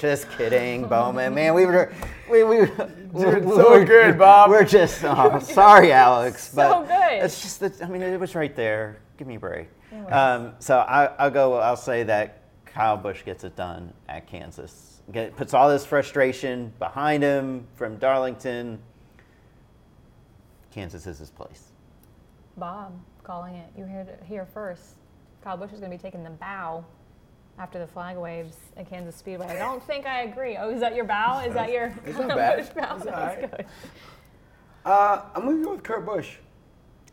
Just 0.00 0.28
kidding, 0.38 0.88
Bowman. 0.88 1.34
Man, 1.34 1.54
we 1.54 1.66
were, 1.66 1.92
we, 2.30 2.42
we, 2.42 2.60
we, 2.60 2.66
so 2.66 3.70
we're- 3.70 3.84
good, 3.84 4.18
Bob. 4.18 4.50
We're 4.50 4.64
just, 4.64 5.04
oh, 5.04 5.38
sorry, 5.40 5.92
Alex. 5.92 6.48
so 6.54 6.56
but 6.56 6.86
good. 6.86 7.24
It's 7.24 7.42
just 7.42 7.60
that, 7.60 7.82
I 7.82 7.88
mean, 7.88 8.00
it 8.02 8.18
was 8.18 8.34
right 8.34 8.54
there. 8.56 8.98
Give 9.18 9.28
me 9.28 9.36
a 9.36 9.40
break. 9.40 9.68
Um, 10.10 10.52
so 10.58 10.78
I, 10.78 11.06
I'll 11.18 11.30
go, 11.30 11.54
I'll 11.54 11.76
say 11.76 12.02
that 12.04 12.42
Kyle 12.64 12.96
Busch 12.96 13.24
gets 13.24 13.44
it 13.44 13.56
done 13.56 13.92
at 14.08 14.26
Kansas. 14.26 14.95
Get, 15.12 15.36
puts 15.36 15.54
all 15.54 15.68
this 15.68 15.86
frustration 15.86 16.72
behind 16.78 17.22
him 17.22 17.66
from 17.76 17.96
Darlington. 17.96 18.78
Kansas 20.72 21.06
is 21.06 21.18
his 21.18 21.30
place. 21.30 21.70
Bob 22.56 22.92
calling 23.22 23.54
it. 23.54 23.68
You 23.76 23.84
heard 23.84 24.08
it 24.08 24.22
here 24.26 24.46
first. 24.46 24.96
Kyle 25.44 25.56
Busch 25.56 25.72
is 25.72 25.78
going 25.78 25.92
to 25.92 25.96
be 25.96 26.02
taking 26.02 26.24
the 26.24 26.30
bow 26.30 26.84
after 27.58 27.78
the 27.78 27.86
flag 27.86 28.16
waves 28.16 28.56
at 28.76 28.88
Kansas 28.90 29.14
Speedway. 29.14 29.46
I 29.46 29.54
don't 29.58 29.82
think 29.82 30.06
I 30.06 30.22
agree. 30.22 30.56
Oh, 30.56 30.70
is 30.70 30.80
that 30.80 30.94
your 30.96 31.04
bow? 31.04 31.40
Is 31.40 31.54
that 31.54 31.70
your 31.70 31.94
It's 32.04 32.16
Kyle 32.16 32.28
bad. 32.28 32.58
Busch 32.58 32.68
bow? 32.74 32.96
It's 32.96 33.06
alright. 33.06 33.50
good. 33.50 33.66
Uh, 34.84 35.22
I'm 35.34 35.44
gonna 35.44 35.64
go 35.64 35.72
with 35.72 35.82
Kurt 35.82 36.04
Busch. 36.04 36.36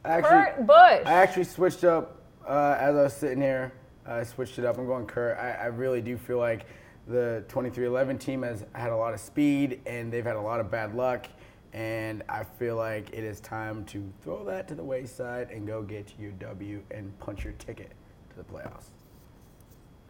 Actually, 0.04 0.30
Kurt 0.30 0.68
Busch. 0.68 1.06
I 1.06 1.14
actually 1.14 1.46
switched 1.46 1.84
up 1.84 2.22
uh, 2.48 2.76
as 2.80 2.96
I 2.96 3.04
was 3.04 3.14
sitting 3.14 3.42
here. 3.42 3.72
I 4.06 4.24
switched 4.24 4.60
it 4.60 4.66
up. 4.66 4.78
I'm 4.78 4.86
going 4.86 5.06
Kurt. 5.06 5.38
I, 5.38 5.52
I 5.54 5.66
really 5.68 6.02
do 6.02 6.18
feel 6.18 6.38
like 6.40 6.66
the 7.08 7.44
2311 7.50 8.18
team 8.18 8.44
has 8.44 8.66
had 8.74 8.92
a 8.92 8.96
lot 8.96 9.14
of 9.14 9.20
speed 9.20 9.82
and 9.86 10.12
they've 10.12 10.26
had 10.26 10.36
a 10.36 10.42
lot 10.42 10.60
of 10.60 10.72
bad 10.72 10.96
luck. 10.96 11.28
And 11.74 12.24
I 12.30 12.44
feel 12.44 12.76
like 12.76 13.10
it 13.12 13.24
is 13.24 13.40
time 13.40 13.84
to 13.86 14.12
throw 14.22 14.46
that 14.46 14.68
to 14.68 14.76
the 14.76 14.84
wayside 14.84 15.50
and 15.50 15.66
go 15.66 15.82
get 15.82 16.14
your 16.20 16.32
W 16.34 16.82
and 16.92 17.18
punch 17.20 17.44
your 17.44 17.54
ticket 17.54 17.92
to 18.30 18.38
the 18.38 18.44
playoffs. 18.44 18.92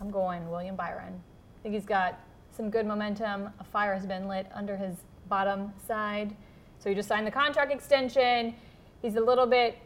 I'm 0.02 0.10
going 0.10 0.50
William 0.50 0.76
Byron. 0.76 1.14
I 1.14 1.64
think 1.64 1.74
he's 1.74 1.86
got 1.86 2.20
some 2.52 2.70
good 2.70 2.86
momentum. 2.86 3.50
A 3.60 3.64
fire 3.64 3.94
has 3.94 4.06
been 4.06 4.28
lit 4.28 4.48
under 4.54 4.76
his 4.76 4.98
bottom 5.30 5.72
side. 5.88 6.36
So 6.80 6.90
he 6.90 6.96
just 6.96 7.08
signed 7.08 7.26
the 7.26 7.32
contract 7.32 7.72
extension. 7.72 8.54
He's 9.02 9.16
a 9.16 9.22
little 9.22 9.48
bit 9.48 9.78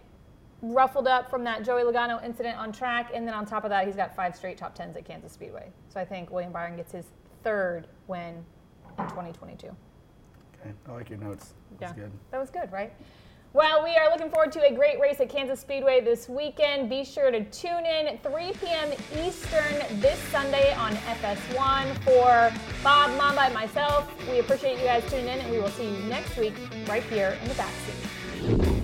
ruffled 0.61 1.07
up 1.07 1.29
from 1.29 1.43
that 1.43 1.63
Joey 1.63 1.83
Logano 1.83 2.23
incident 2.23 2.57
on 2.57 2.71
track. 2.71 3.11
And 3.13 3.27
then 3.27 3.33
on 3.33 3.45
top 3.45 3.63
of 3.63 3.69
that, 3.69 3.85
he's 3.85 3.95
got 3.95 4.15
five 4.15 4.35
straight 4.35 4.57
top 4.57 4.75
tens 4.75 4.95
at 4.97 5.05
Kansas 5.05 5.31
Speedway. 5.31 5.71
So 5.89 5.99
I 5.99 6.05
think 6.05 6.31
William 6.31 6.51
Byron 6.51 6.75
gets 6.75 6.91
his 6.91 7.05
third 7.43 7.87
win 8.07 8.43
in 8.97 9.05
2022. 9.09 9.67
Okay, 9.67 10.71
I 10.87 10.91
like 10.91 11.09
your 11.09 11.19
notes. 11.19 11.53
That's 11.79 11.93
good. 11.93 12.11
That 12.31 12.39
was 12.39 12.49
good, 12.49 12.71
right? 12.71 12.93
Well, 13.53 13.83
we 13.83 13.95
are 13.95 14.11
looking 14.11 14.29
forward 14.29 14.51
to 14.51 14.67
a 14.67 14.73
great 14.73 14.99
race 14.99 15.19
at 15.19 15.29
Kansas 15.29 15.59
Speedway 15.59 16.01
this 16.01 16.27
weekend. 16.27 16.89
Be 16.89 17.03
sure 17.03 17.31
to 17.31 17.43
tune 17.45 17.85
in 17.85 18.17
3 18.19 18.51
p.m. 18.61 18.91
Eastern 19.25 19.99
this 19.99 20.19
Sunday 20.31 20.73
on 20.73 20.93
FS1 20.93 21.97
for 22.03 22.55
Bob, 22.83 23.17
Mamba, 23.17 23.43
and 23.43 23.53
myself. 23.53 24.11
We 24.29 24.39
appreciate 24.39 24.77
you 24.77 24.83
guys 24.83 25.03
tuning 25.09 25.27
in, 25.27 25.39
and 25.39 25.51
we 25.51 25.59
will 25.59 25.69
see 25.69 25.89
you 25.89 25.97
next 26.03 26.37
week 26.37 26.53
right 26.87 27.03
here 27.03 27.37
in 27.41 27.47
the 27.47 27.55
backseat. 27.55 28.76